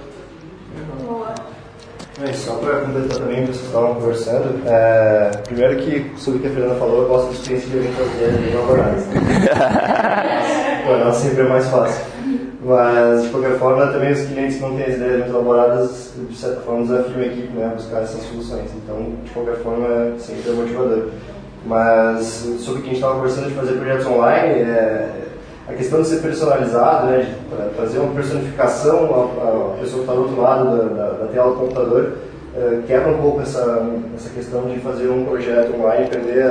É, 2.23 2.33
só 2.33 2.53
para 2.57 2.81
completar 2.81 3.17
também, 3.17 3.45
vocês 3.45 3.65
estavam 3.65 3.95
conversando, 3.95 4.61
é, 4.67 5.31
primeiro 5.43 5.77
que 5.77 6.11
sobre 6.17 6.37
o 6.37 6.41
que 6.43 6.47
a 6.49 6.51
Fernanda 6.51 6.75
falou, 6.75 7.01
eu 7.01 7.07
gosto 7.07 7.29
de 7.29 7.35
experiência 7.35 7.69
de 7.69 7.77
alguém 7.77 7.91
fazer 7.93 8.31
de 8.33 8.55
namorado. 8.55 8.95
não 11.03 11.13
sempre 11.17 11.41
é 11.41 11.49
mais 11.49 11.67
fácil. 11.67 12.05
Mas, 12.63 13.23
de 13.23 13.29
qualquer 13.29 13.57
forma, 13.57 13.87
também 13.87 14.11
os 14.11 14.21
clientes 14.21 14.61
não 14.61 14.75
têm 14.75 14.85
as 14.85 14.95
ideias 14.95 15.19
muito 15.21 15.31
elaboradas, 15.31 16.13
de 16.29 16.35
certa 16.35 16.61
forma, 16.61 16.83
desafiam 16.83 17.19
a 17.19 17.25
equipe 17.25 17.57
né, 17.57 17.65
a 17.71 17.75
buscar 17.75 18.03
essas 18.03 18.21
soluções. 18.21 18.69
Então, 18.75 19.13
de 19.23 19.31
qualquer 19.31 19.55
forma, 19.55 20.13
sempre 20.19 20.51
é 20.51 20.53
motivador. 20.53 21.09
Mas, 21.65 22.47
sobre 22.59 22.81
o 22.81 22.83
que 22.83 22.89
a 22.89 22.93
gente 22.93 22.95
estava 22.95 23.15
conversando 23.15 23.47
de 23.47 23.55
fazer 23.55 23.73
projetos 23.73 24.05
online, 24.05 24.61
é, 24.61 25.09
a 25.67 25.73
questão 25.73 26.01
de 26.01 26.07
ser 26.07 26.21
personalizado, 26.21 27.07
né, 27.07 27.35
de 27.69 27.75
fazer 27.75 27.97
uma 27.97 28.13
personificação 28.13 29.05
à, 29.05 29.79
pessoa 29.79 30.03
que 30.03 30.09
está 30.09 30.13
do 30.13 30.21
outro 30.21 30.41
lado 30.41 30.77
da, 30.77 30.83
da, 30.83 31.09
da 31.13 31.25
tela 31.27 31.51
do 31.51 31.59
computador, 31.59 32.13
é, 32.55 32.81
quebra 32.85 33.11
um 33.11 33.21
pouco 33.21 33.41
essa, 33.41 33.89
essa 34.15 34.29
questão 34.29 34.67
de 34.67 34.79
fazer 34.79 35.09
um 35.09 35.25
projeto 35.25 35.73
online 35.73 36.05
e 36.05 36.09
perder 36.09 36.45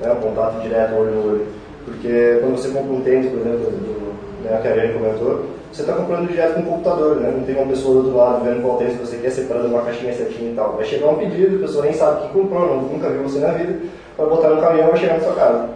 né, 0.00 0.10
o 0.10 0.16
contato 0.16 0.62
direto 0.62 0.94
olho 0.94 1.10
no 1.10 1.30
olho. 1.32 1.46
Porque 1.84 2.38
quando 2.40 2.56
você 2.56 2.68
compra 2.68 2.92
um 2.92 3.00
tênis, 3.02 3.30
por 3.30 3.40
exemplo, 3.40 4.07
né, 4.42 4.50
a 4.52 4.68
Ariane 4.68 4.94
comentou, 4.94 5.46
você 5.72 5.82
está 5.82 5.94
comprando 5.94 6.28
direto 6.28 6.54
com 6.54 6.60
o 6.60 6.64
computador, 6.64 7.16
né? 7.16 7.32
não 7.36 7.44
tem 7.44 7.54
uma 7.54 7.66
pessoa 7.66 7.94
do 7.94 7.98
outro 7.98 8.16
lado 8.16 8.44
vendo 8.44 8.62
qual 8.62 8.78
tênis 8.78 8.96
você 8.96 9.16
quer, 9.18 9.30
separando 9.30 9.68
uma 9.68 9.82
caixinha 9.82 10.14
certinha 10.14 10.50
e 10.50 10.54
tal. 10.54 10.76
Vai 10.76 10.84
chegar 10.84 11.08
um 11.08 11.16
pedido, 11.16 11.56
a 11.56 11.66
pessoa 11.66 11.84
nem 11.84 11.92
sabe 11.92 12.22
que 12.22 12.32
comprou, 12.32 12.76
nunca 12.90 13.10
viu 13.10 13.22
você 13.22 13.38
na 13.38 13.52
vida, 13.52 13.78
vai 14.16 14.26
botar 14.26 14.48
no 14.48 14.60
caminhão 14.60 14.88
e 14.88 14.90
vai 14.90 15.00
chegar 15.00 15.14
na 15.14 15.20
sua 15.20 15.34
casa. 15.34 15.68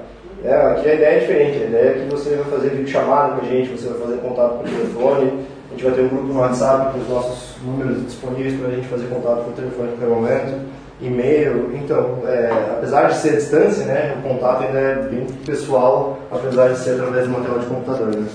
É, 0.45 0.55
aqui 0.55 0.91
a 0.91 0.95
ideia 0.95 1.17
é 1.17 1.19
diferente, 1.21 1.63
a 1.63 1.67
ideia 1.67 1.91
é 1.91 1.93
que 1.95 2.11
você 2.11 2.35
vai 2.35 2.45
fazer 2.47 2.71
vídeo 2.71 2.89
chamada 2.89 3.37
com 3.37 3.47
a 3.47 3.49
gente, 3.49 3.71
você 3.71 3.89
vai 3.91 4.01
fazer 4.01 4.17
contato 4.17 4.59
por 4.59 4.65
telefone, 4.65 5.47
a 5.69 5.73
gente 5.73 5.85
vai 5.85 5.93
ter 5.93 6.01
um 6.03 6.09
grupo 6.09 6.25
no 6.25 6.41
WhatsApp 6.41 6.93
com 6.93 6.99
os 6.99 7.09
nossos 7.09 7.57
números 7.63 8.05
disponíveis 8.07 8.59
para 8.59 8.69
a 8.69 8.71
gente 8.73 8.89
fazer 8.89 9.07
contato 9.07 9.45
por 9.45 9.53
telefone 9.53 9.89
a 9.89 9.93
qualquer 9.93 10.09
momento, 10.09 10.61
e-mail. 11.01 11.71
Então, 11.75 12.19
é, 12.27 12.51
apesar 12.77 13.09
de 13.09 13.17
ser 13.19 13.37
distância, 13.37 13.85
né, 13.85 14.17
o 14.19 14.29
contato 14.29 14.65
ainda 14.65 14.79
é 14.79 14.95
bem 14.97 15.27
pessoal, 15.47 16.19
apesar 16.31 16.71
de 16.71 16.79
ser 16.79 16.93
através 16.93 17.25
de 17.25 17.31
uma 17.31 17.41
tela 17.41 17.59
de 17.61 17.67
computador. 17.67 18.09
Né? 18.09 18.27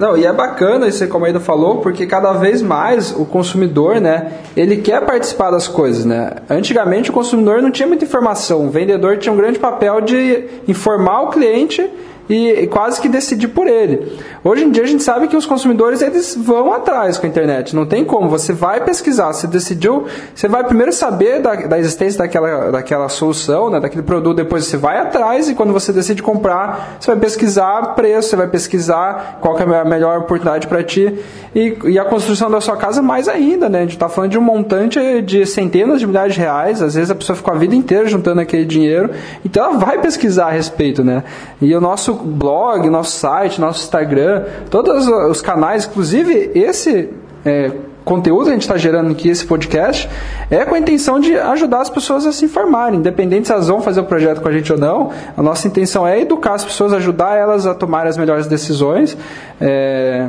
Não, 0.00 0.16
e 0.16 0.24
é 0.24 0.32
bacana 0.32 0.88
isso 0.88 1.06
como 1.08 1.26
ainda 1.26 1.38
falou, 1.38 1.82
porque 1.82 2.06
cada 2.06 2.32
vez 2.32 2.62
mais 2.62 3.14
o 3.14 3.26
consumidor, 3.26 4.00
né, 4.00 4.32
ele 4.56 4.78
quer 4.78 5.04
participar 5.04 5.50
das 5.50 5.68
coisas, 5.68 6.06
né? 6.06 6.36
Antigamente 6.48 7.10
o 7.10 7.12
consumidor 7.12 7.60
não 7.60 7.70
tinha 7.70 7.86
muita 7.86 8.06
informação, 8.06 8.64
o 8.64 8.70
vendedor 8.70 9.18
tinha 9.18 9.30
um 9.30 9.36
grande 9.36 9.58
papel 9.58 10.00
de 10.00 10.44
informar 10.66 11.24
o 11.24 11.28
cliente 11.28 11.86
e 12.30 12.66
quase 12.68 13.00
que 13.00 13.08
decidir 13.08 13.48
por 13.48 13.66
ele. 13.66 14.16
Hoje 14.44 14.64
em 14.64 14.70
dia 14.70 14.84
a 14.84 14.86
gente 14.86 15.02
sabe 15.02 15.26
que 15.26 15.36
os 15.36 15.44
consumidores 15.44 16.00
eles 16.00 16.36
vão 16.36 16.72
atrás 16.72 17.18
com 17.18 17.26
a 17.26 17.28
internet, 17.28 17.74
não 17.74 17.84
tem 17.84 18.04
como. 18.04 18.28
Você 18.28 18.52
vai 18.52 18.80
pesquisar, 18.82 19.32
você 19.32 19.46
decidiu, 19.46 20.06
você 20.34 20.46
vai 20.46 20.62
primeiro 20.64 20.92
saber 20.92 21.40
da, 21.40 21.54
da 21.54 21.78
existência 21.78 22.18
daquela, 22.18 22.70
daquela 22.70 23.08
solução, 23.08 23.68
né, 23.68 23.80
daquele 23.80 24.02
produto, 24.02 24.36
depois 24.36 24.64
você 24.66 24.76
vai 24.76 24.98
atrás 24.98 25.48
e 25.48 25.54
quando 25.54 25.72
você 25.72 25.92
decide 25.92 26.22
comprar, 26.22 26.96
você 27.00 27.10
vai 27.10 27.20
pesquisar 27.20 27.94
preço, 27.94 28.28
você 28.28 28.36
vai 28.36 28.46
pesquisar 28.46 29.38
qual 29.40 29.58
é 29.58 29.80
a 29.80 29.84
melhor 29.84 30.20
oportunidade 30.20 30.68
para 30.68 30.84
ti 30.84 31.18
e, 31.54 31.76
e, 31.84 31.98
a 31.98 32.04
construção 32.04 32.48
da 32.48 32.60
sua 32.60 32.76
casa 32.76 33.02
mais 33.02 33.28
ainda, 33.28 33.68
né? 33.68 33.78
A 33.78 33.82
gente 33.82 33.94
está 33.94 34.08
falando 34.08 34.30
de 34.30 34.38
um 34.38 34.42
montante 34.42 35.20
de 35.22 35.44
centenas 35.44 35.98
de 35.98 36.06
milhares 36.06 36.34
de 36.34 36.40
reais, 36.40 36.80
às 36.80 36.94
vezes 36.94 37.10
a 37.10 37.14
pessoa 37.14 37.34
ficou 37.34 37.52
a 37.52 37.56
vida 37.56 37.74
inteira 37.74 38.06
juntando 38.06 38.40
aquele 38.40 38.64
dinheiro, 38.64 39.10
então 39.44 39.64
ela 39.64 39.78
vai 39.78 40.00
pesquisar 40.00 40.46
a 40.46 40.50
respeito, 40.50 41.02
né? 41.02 41.24
E 41.60 41.74
o 41.74 41.80
nosso 41.80 42.19
blog, 42.22 42.88
nosso 42.88 43.12
site, 43.12 43.60
nosso 43.60 43.84
Instagram, 43.84 44.44
todos 44.70 45.06
os 45.06 45.40
canais, 45.40 45.86
inclusive 45.86 46.52
esse 46.54 47.10
é, 47.44 47.72
conteúdo 48.04 48.44
que 48.44 48.50
a 48.50 48.52
gente 48.54 48.62
está 48.62 48.76
gerando 48.76 49.12
aqui, 49.12 49.28
esse 49.28 49.46
podcast, 49.46 50.08
é 50.50 50.64
com 50.64 50.74
a 50.74 50.78
intenção 50.78 51.20
de 51.20 51.36
ajudar 51.36 51.80
as 51.80 51.90
pessoas 51.90 52.26
a 52.26 52.32
se 52.32 52.44
informarem, 52.44 52.98
independente 52.98 53.46
se 53.46 53.52
elas 53.52 53.68
vão 53.68 53.80
fazer 53.80 54.00
o 54.00 54.04
projeto 54.04 54.40
com 54.40 54.48
a 54.48 54.52
gente 54.52 54.72
ou 54.72 54.78
não. 54.78 55.10
A 55.36 55.42
nossa 55.42 55.66
intenção 55.68 56.06
é 56.06 56.20
educar 56.20 56.54
as 56.54 56.64
pessoas, 56.64 56.92
ajudar 56.92 57.36
elas 57.36 57.66
a 57.66 57.74
tomarem 57.74 58.08
as 58.08 58.16
melhores 58.16 58.46
decisões. 58.46 59.16
É, 59.60 60.28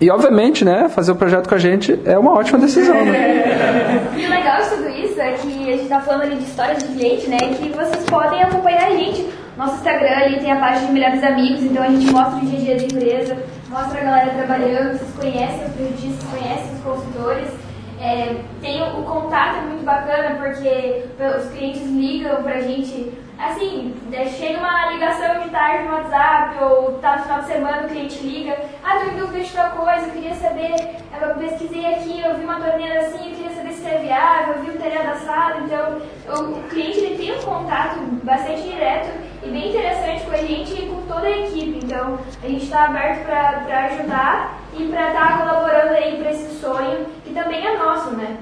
e, 0.00 0.10
obviamente, 0.10 0.64
né, 0.64 0.88
fazer 0.88 1.12
o 1.12 1.14
projeto 1.14 1.48
com 1.48 1.54
a 1.54 1.58
gente 1.58 1.98
é 2.04 2.18
uma 2.18 2.32
ótima 2.32 2.58
decisão. 2.58 3.04
Né? 3.04 3.48
E 4.16 4.26
o 4.26 4.30
legal 4.30 4.60
de 4.60 4.68
tudo 4.70 4.88
isso 4.88 5.20
é 5.20 5.32
que 5.32 5.48
a 5.48 5.72
gente 5.72 5.82
está 5.84 6.00
falando 6.00 6.22
ali 6.22 6.36
de 6.36 6.44
histórias 6.44 6.82
de 6.82 6.88
cliente, 6.88 7.28
né, 7.28 7.38
que 7.38 7.68
vocês 7.70 8.04
podem 8.04 8.42
acompanhar 8.42 8.88
a 8.88 8.90
gente. 8.90 9.26
Nosso 9.62 9.76
Instagram 9.76 10.16
ali 10.16 10.40
tem 10.40 10.50
a 10.50 10.58
página 10.58 10.88
de 10.88 10.92
Melhores 10.92 11.22
Amigos, 11.22 11.62
então 11.62 11.84
a 11.84 11.86
gente 11.86 12.10
mostra 12.10 12.36
o 12.36 12.40
dia 12.40 12.74
a 12.74 12.76
dia 12.76 12.76
da 12.78 12.82
empresa, 12.82 13.36
mostra 13.68 14.00
a 14.00 14.04
galera 14.04 14.30
trabalhando, 14.30 14.98
vocês 14.98 15.14
conhecem 15.14 15.64
os 15.64 15.72
prejudiços, 15.74 16.24
conhecem 16.24 16.74
os 16.74 16.80
consultores. 16.80 17.48
É, 18.00 18.42
tem 18.60 18.82
o, 18.82 18.98
o, 18.98 19.04
contato 19.04 19.58
é 19.58 19.60
muito 19.60 19.84
bacana 19.84 20.34
porque 20.34 21.04
os 21.38 21.48
clientes 21.52 21.82
ligam 21.82 22.42
pra 22.42 22.58
gente, 22.58 23.12
assim, 23.38 23.94
é, 24.10 24.24
chega 24.26 24.58
uma 24.58 24.90
ligação 24.90 25.40
de 25.40 25.50
tarde 25.50 25.84
no 25.84 25.94
WhatsApp 25.94 26.64
ou 26.64 26.92
tá 26.94 27.18
no 27.18 27.22
final 27.22 27.40
de 27.42 27.46
semana 27.46 27.82
o 27.86 27.88
cliente 27.88 28.18
liga, 28.18 28.58
ah, 28.82 28.96
tô 28.96 29.12
em 29.12 29.16
dúvida 29.16 29.44
de 29.44 29.52
tal 29.52 29.70
coisa, 29.70 30.06
eu 30.08 30.10
queria 30.10 30.34
saber, 30.34 30.74
eu 31.20 31.34
pesquisei 31.36 31.86
aqui, 31.86 32.20
eu 32.20 32.34
vi 32.36 32.42
uma 32.42 32.58
torneira 32.60 33.02
assim, 33.02 33.30
eu 33.30 33.36
queria 33.36 33.54
saber 33.54 33.72
se 33.74 33.86
é 33.86 33.98
viável, 33.98 34.54
eu 34.54 34.62
vi 34.64 34.70
o 34.70 34.80
telhado 34.80 35.08
assado, 35.10 35.60
então 35.64 36.02
o, 36.26 36.58
o 36.58 36.62
cliente 36.64 36.98
ele 36.98 37.16
tem 37.16 37.38
um 37.38 37.42
contato 37.42 38.00
bastante 38.24 38.62
direto 38.62 39.31
e 39.44 39.50
bem 39.50 39.70
interessante 39.70 40.24
com 40.24 40.32
a 40.32 40.36
gente 40.36 40.72
e 40.72 40.86
com 40.86 41.02
toda 41.02 41.26
a 41.26 41.38
equipe, 41.38 41.80
então 41.84 42.18
a 42.42 42.46
gente 42.46 42.64
está 42.64 42.84
aberto 42.84 43.24
para 43.24 43.84
ajudar 43.86 44.58
e 44.78 44.84
para 44.88 45.08
estar 45.08 45.28
tá 45.28 45.38
colaborando 45.38 45.94
aí 45.94 46.16
para 46.16 46.30
esse 46.30 46.54
sonho 46.60 47.06
que 47.24 47.34
também 47.34 47.66
é 47.66 47.76
nosso, 47.76 48.10
né? 48.12 48.36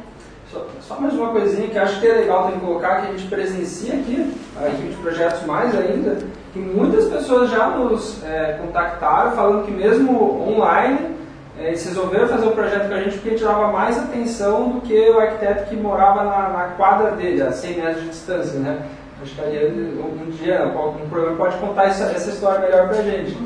Só, 0.53 0.67
só, 0.81 1.01
mais 1.01 1.15
uma 1.15 1.31
coisinha 1.31 1.69
que 1.69 1.79
acho 1.79 2.01
que 2.01 2.09
é 2.09 2.13
legal 2.13 2.45
também 2.45 2.59
colocar, 2.59 3.03
que 3.03 3.07
a 3.07 3.11
gente 3.13 3.29
presencia 3.29 3.95
aqui, 3.95 4.35
a 4.61 4.69
equipe 4.69 4.89
de 4.89 4.97
projetos 4.97 5.47
mais 5.47 5.79
ainda, 5.79 6.19
que 6.53 6.59
muitas 6.59 7.07
pessoas 7.07 7.51
já 7.51 7.69
nos 7.69 8.23
é, 8.25 8.59
contactaram 8.61 9.31
falando 9.31 9.65
que 9.65 9.71
mesmo 9.71 10.49
online 10.49 11.17
é, 11.57 11.69
eles 11.69 11.85
resolveram 11.85 12.27
fazer 12.27 12.47
o 12.47 12.51
projeto 12.51 12.89
com 12.89 12.95
a 12.95 13.01
gente 13.01 13.15
porque 13.15 13.29
a 13.29 13.33
gente 13.33 13.45
dava 13.45 13.71
mais 13.71 13.97
atenção 13.97 14.71
do 14.71 14.81
que 14.81 15.11
o 15.11 15.21
arquiteto 15.21 15.71
que 15.71 15.77
morava 15.77 16.25
na, 16.25 16.49
na 16.49 16.65
quadra 16.77 17.13
dele, 17.13 17.43
a 17.43 17.53
100 17.53 17.77
metros 17.77 18.03
de 18.03 18.09
distância, 18.11 18.59
né? 18.59 18.83
Acho 19.23 19.35
que 19.35 19.41
aí 19.43 19.67
um 19.67 20.31
dia, 20.31 20.65
um 20.65 21.09
programa 21.09 21.37
pode 21.37 21.57
contar 21.59 21.85
essa, 21.85 22.05
essa 22.05 22.31
história 22.31 22.61
melhor 22.61 22.89
pra 22.89 23.03
gente. 23.03 23.37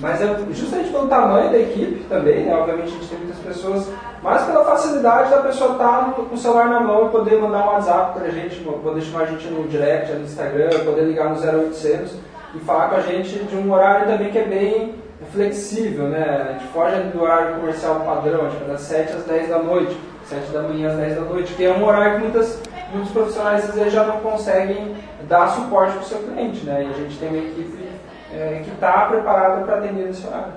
Mas 0.00 0.22
é 0.22 0.36
justamente 0.52 0.90
pelo 0.90 1.06
tamanho 1.06 1.50
da 1.50 1.58
equipe 1.58 2.04
também, 2.08 2.44
né? 2.44 2.54
Obviamente 2.54 2.88
a 2.88 2.92
gente 2.92 3.08
tem 3.08 3.18
muitas 3.18 3.38
pessoas, 3.38 3.88
mas 4.22 4.42
pela 4.44 4.64
facilidade 4.64 5.30
da 5.30 5.42
pessoa 5.42 5.72
estar 5.72 6.04
tá 6.04 6.12
com 6.12 6.34
o 6.34 6.38
celular 6.38 6.68
na 6.68 6.80
mão 6.80 7.06
e 7.06 7.10
poder 7.10 7.40
mandar 7.40 7.64
um 7.64 7.72
WhatsApp 7.72 8.18
pra 8.18 8.30
gente, 8.30 8.60
poder 8.60 9.00
chamar 9.02 9.24
a 9.24 9.26
gente 9.26 9.46
no 9.48 9.68
direct, 9.68 10.12
no 10.12 10.24
Instagram, 10.24 10.70
poder 10.84 11.02
ligar 11.02 11.28
no 11.28 11.36
0800 11.36 12.16
e 12.54 12.58
falar 12.60 12.88
com 12.88 12.96
a 12.96 13.00
gente 13.00 13.38
de 13.38 13.56
um 13.56 13.70
horário 13.70 14.06
também 14.06 14.30
que 14.30 14.38
é 14.38 14.44
bem 14.44 14.94
flexível, 15.30 16.08
né? 16.08 16.48
A 16.48 16.52
gente 16.52 16.72
foge 16.72 16.96
do 16.96 17.22
horário 17.22 17.56
comercial 17.56 18.00
padrão, 18.00 18.46
acho 18.46 18.56
que 18.56 18.64
é 18.64 18.68
das 18.68 18.80
7 18.80 19.12
às 19.12 19.24
10 19.24 19.48
da 19.48 19.58
noite, 19.58 19.96
7 20.24 20.50
da 20.50 20.62
manhã 20.62 20.90
às 20.90 20.96
10 20.96 21.14
da 21.14 21.20
noite, 21.20 21.54
que 21.54 21.64
é 21.64 21.70
um 21.70 21.86
horário 21.86 22.16
que 22.16 22.22
muitas 22.22 22.60
muitos 22.92 23.12
profissionais 23.12 23.68
às 23.68 23.74
vezes 23.74 23.92
já 23.92 24.04
não 24.04 24.18
conseguem 24.20 24.94
dar 25.28 25.48
suporte 25.48 25.92
para 25.92 26.02
o 26.02 26.04
seu 26.04 26.18
cliente, 26.18 26.64
né? 26.64 26.84
E 26.84 26.90
a 26.90 26.92
gente 26.92 27.18
tem 27.18 27.28
uma 27.28 27.38
equipe 27.38 27.88
é, 28.32 28.62
que 28.64 28.70
está 28.70 29.06
preparada 29.06 29.64
para 29.64 29.78
atender 29.78 30.06
nesse 30.06 30.26
horário. 30.26 30.52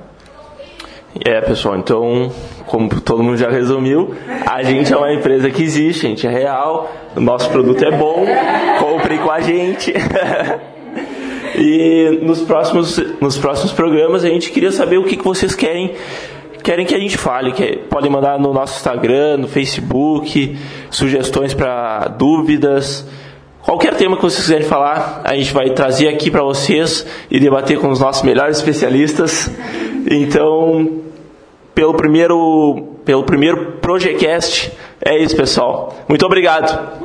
É, 1.23 1.39
pessoal, 1.39 1.77
então, 1.77 2.29
como 2.65 2.89
todo 2.99 3.23
mundo 3.23 3.37
já 3.37 3.49
resumiu, 3.49 4.13
a 4.45 4.61
gente 4.63 4.91
é 4.91 4.97
uma 4.97 5.13
empresa 5.13 5.49
que 5.49 5.63
existe, 5.63 6.05
a 6.05 6.09
gente 6.09 6.27
é 6.27 6.29
real, 6.29 6.91
o 7.15 7.21
nosso 7.21 7.49
produto 7.49 7.81
é 7.85 7.91
bom, 7.91 8.25
compre 8.79 9.17
com 9.19 9.31
a 9.31 9.39
gente. 9.39 9.93
e 11.57 12.19
nos 12.21 12.41
próximos, 12.41 12.97
nos 13.21 13.37
próximos 13.37 13.71
programas 13.71 14.25
a 14.25 14.27
gente 14.27 14.51
queria 14.51 14.73
saber 14.73 14.97
o 14.97 15.05
que, 15.05 15.15
que 15.15 15.23
vocês 15.23 15.55
querem 15.55 15.95
querem 16.65 16.83
que 16.83 16.95
a 16.95 16.99
gente 16.99 17.15
fale, 17.15 17.51
que 17.51 17.77
podem 17.89 18.09
mandar 18.09 18.39
no 18.39 18.51
nosso 18.51 18.77
Instagram, 18.77 19.37
no 19.37 19.47
Facebook, 19.47 20.57
sugestões 20.89 21.53
para 21.53 22.07
dúvidas. 22.07 23.07
Qualquer 23.61 23.93
tema 23.93 24.15
que 24.15 24.23
vocês 24.23 24.41
quiserem 24.41 24.67
falar, 24.67 25.21
a 25.23 25.35
gente 25.35 25.53
vai 25.53 25.69
trazer 25.69 26.07
aqui 26.07 26.31
para 26.31 26.41
vocês 26.41 27.05
e 27.29 27.39
debater 27.39 27.79
com 27.79 27.89
os 27.89 27.99
nossos 27.99 28.23
melhores 28.23 28.57
especialistas. 28.57 29.49
Então, 30.09 31.01
pelo 31.75 31.93
primeiro, 31.93 32.97
pelo 33.05 33.23
primeiro 33.23 33.73
Projecast, 33.73 34.71
é 35.03 35.19
isso, 35.19 35.35
pessoal. 35.35 35.95
Muito 36.07 36.25
obrigado. 36.25 36.99